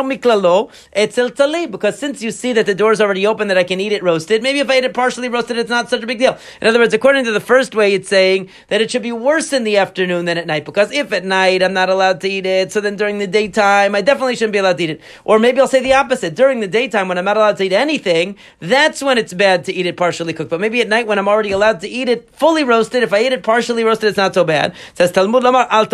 [1.99, 4.41] since you see that the door is already open, that I can eat it roasted,
[4.41, 6.37] maybe if I eat it partially roasted, it's not such a big deal.
[6.61, 9.51] In other words, according to the first way, it's saying that it should be worse
[9.51, 12.45] in the afternoon than at night, because if at night I'm not allowed to eat
[12.45, 15.01] it, so then during the daytime I definitely shouldn't be allowed to eat it.
[15.25, 17.73] Or maybe I'll say the opposite: during the daytime when I'm not allowed to eat
[17.73, 20.49] anything, that's when it's bad to eat it partially cooked.
[20.49, 23.25] But maybe at night when I'm already allowed to eat it fully roasted, if I
[23.25, 24.71] eat it partially roasted, it's not so bad.
[24.71, 25.85] It says Talmud Lamar al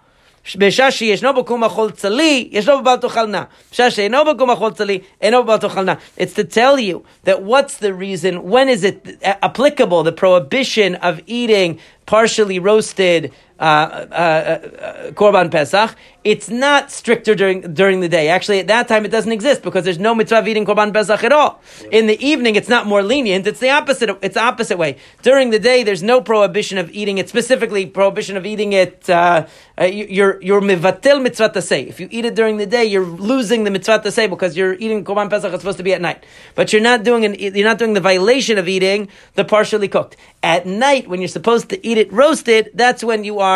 [0.57, 3.43] בשעה שישנו בקום אכול צלי, ישנו בבל תאכל נא.
[3.73, 5.93] בשעה שאינו בקום אכול צלי, אינו בבל תאכל נא.
[6.19, 11.21] It's to tell you that what's the reason, when is it applicable, the prohibition of
[11.27, 15.96] eating partially roasted uh, uh, uh, korban pesach.
[16.24, 18.28] It's not stricter during during the day.
[18.28, 21.24] Actually, at that time, it doesn't exist because there's no mitzvah of eating korban pesach
[21.24, 21.62] at all.
[21.92, 23.48] In the evening, it's not more lenient.
[23.48, 24.10] It's the opposite.
[24.22, 24.98] It's the opposite way.
[25.22, 27.30] During the day, there's no prohibition of eating it.
[27.30, 29.10] Specifically, prohibition of eating it.
[29.10, 29.48] Uh,
[29.80, 31.82] uh, you- you're you're mivatil mitzvah say.
[31.84, 34.74] If you eat it during the day, you're losing the mitzvah to say because you're
[34.74, 35.54] eating korban pesach.
[35.54, 38.02] It's supposed to be at night, but you're not doing an, you're not doing the
[38.12, 42.72] violation of eating the partially cooked at night when you're supposed to eat it roasted.
[42.74, 43.49] That's when you are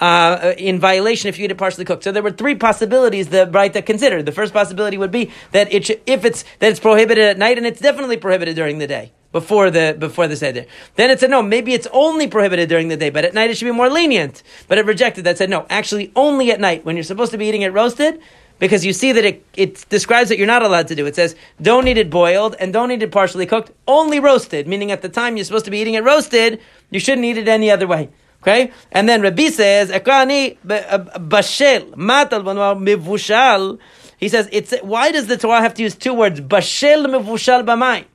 [0.00, 2.04] uh, in violation if you eat it partially cooked.
[2.04, 4.26] So there were three possibilities the Braita considered.
[4.26, 7.56] The first possibility would be that it should, if it's that it's prohibited at night,
[7.58, 10.66] and it's definitely prohibited during the day before the before the seder.
[10.96, 13.56] Then it said no, maybe it's only prohibited during the day, but at night it
[13.56, 14.42] should be more lenient.
[14.68, 15.38] But it rejected that.
[15.38, 18.20] Said no, actually only at night when you're supposed to be eating it roasted.
[18.58, 21.04] Because you see that it, it describes that you're not allowed to do.
[21.04, 24.66] It says, don't eat it boiled and don't eat it partially cooked, only roasted.
[24.66, 26.58] Meaning at the time you're supposed to be eating it roasted,
[26.88, 28.08] you shouldn't eat it any other way.
[28.42, 28.72] Okay?
[28.92, 33.78] And then Rabbi says, Ekrani uh, bashel, matal mivushal.
[34.18, 36.40] He says, it's, why does the Torah have to use two words?
[36.40, 38.06] Bashel mivushal b'mayim.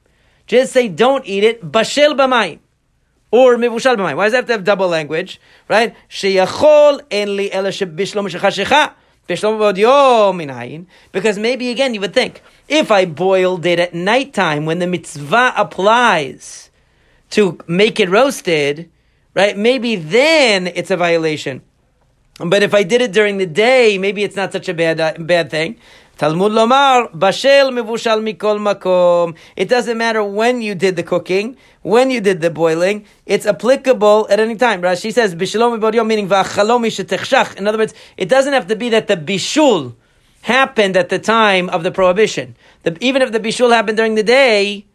[0.48, 2.60] Just say, don't eat it, bashel b'mayim.
[3.32, 4.18] Or mivushal b'mayim.
[4.18, 5.40] Why does it have to have double language?
[5.68, 5.96] Right?
[6.10, 8.94] Sheyachol en li ela shebishlo mishachashecha.
[9.28, 10.88] Bishlo bod minayin.
[11.12, 15.54] Because maybe again you would think, if I boiled it at nighttime when the mitzvah
[15.56, 16.70] applies
[17.32, 18.91] to make it roasted,
[19.34, 19.58] right?
[19.58, 21.62] Maybe then it's a violation.
[22.40, 25.14] But if I did it during the day, maybe it's not such a bad uh,
[25.20, 25.78] bad thing.
[26.18, 29.36] Talmud lomar bashel mevushal mikol makom.
[29.56, 33.06] It doesn't matter when you did the cooking, when you did the boiling.
[33.26, 34.82] It's applicable at any time.
[34.82, 37.58] Rashi says bishalom yom meaning v'achalom mishetechshach.
[37.58, 39.96] In other words, it doesn't have to be that the bishul
[40.42, 42.56] happened at the time of the prohibition.
[42.84, 44.86] The, even if the bishul happened during the day.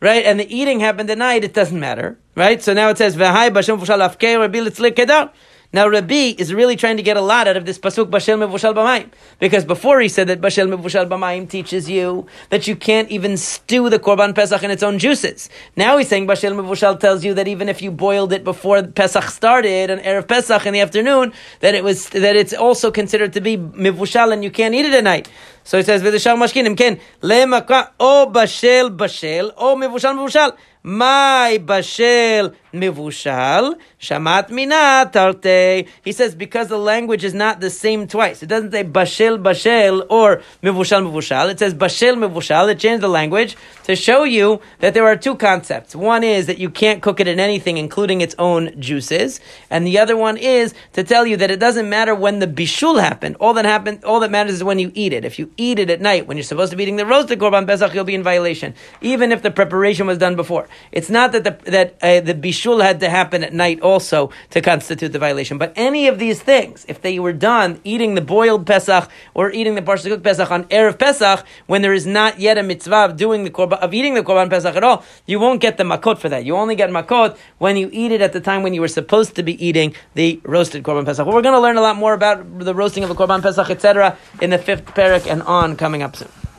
[0.00, 2.62] Right, and the eating happened at night, it doesn't matter, right?
[2.62, 5.30] So now it says v'hai afkei.
[5.72, 8.74] Now Rabbi is really trying to get a lot out of this pasuk bashel mevushal
[8.74, 13.36] b'mayim because before he said that bashel mevushal b'mayim teaches you that you can't even
[13.36, 15.48] stew the korban pesach in its own juices.
[15.76, 19.22] Now he's saying bashel mevushal tells you that even if you boiled it before Pesach
[19.30, 23.40] started on erev Pesach in the afternoon, that it was that it's also considered to
[23.40, 25.30] be mevushal and you can't eat it at night.
[25.62, 30.56] So he says v'deshal mashkinim ken lemaka o bashel bashel o mevushal mevushal.
[30.82, 35.88] My bashel mevushal shamat mina tarte.
[36.04, 38.42] He says because the language is not the same twice.
[38.42, 41.50] It doesn't say bashel bashel or mevushal mevushal.
[41.50, 42.70] It says bashel mevushal.
[42.70, 45.94] It changed the language to show you that there are two concepts.
[45.94, 49.40] One is that you can't cook it in anything, including its own juices,
[49.70, 53.00] and the other one is to tell you that it doesn't matter when the bishul
[53.00, 53.36] happened.
[53.40, 55.24] All that happened, all that matters is when you eat it.
[55.24, 57.66] If you eat it at night when you're supposed to be eating the roasted korban
[57.66, 60.68] pesach, you'll be in violation, even if the preparation was done before.
[60.92, 64.60] It's not that the that uh, the bishul had to happen at night also to
[64.60, 68.66] constitute the violation, but any of these things, if they were done eating the boiled
[68.66, 72.58] pesach or eating the partially cooked pesach on erev pesach when there is not yet
[72.58, 75.60] a mitzvah of doing the korban of eating the korban pesach at all, you won't
[75.60, 76.44] get the makot for that.
[76.44, 79.36] You only get makot when you eat it at the time when you were supposed
[79.36, 81.26] to be eating the roasted korban pesach.
[81.26, 84.16] We're going to learn a lot more about the roasting of the korban pesach, etc.,
[84.40, 86.39] in the fifth parak and on coming up soon.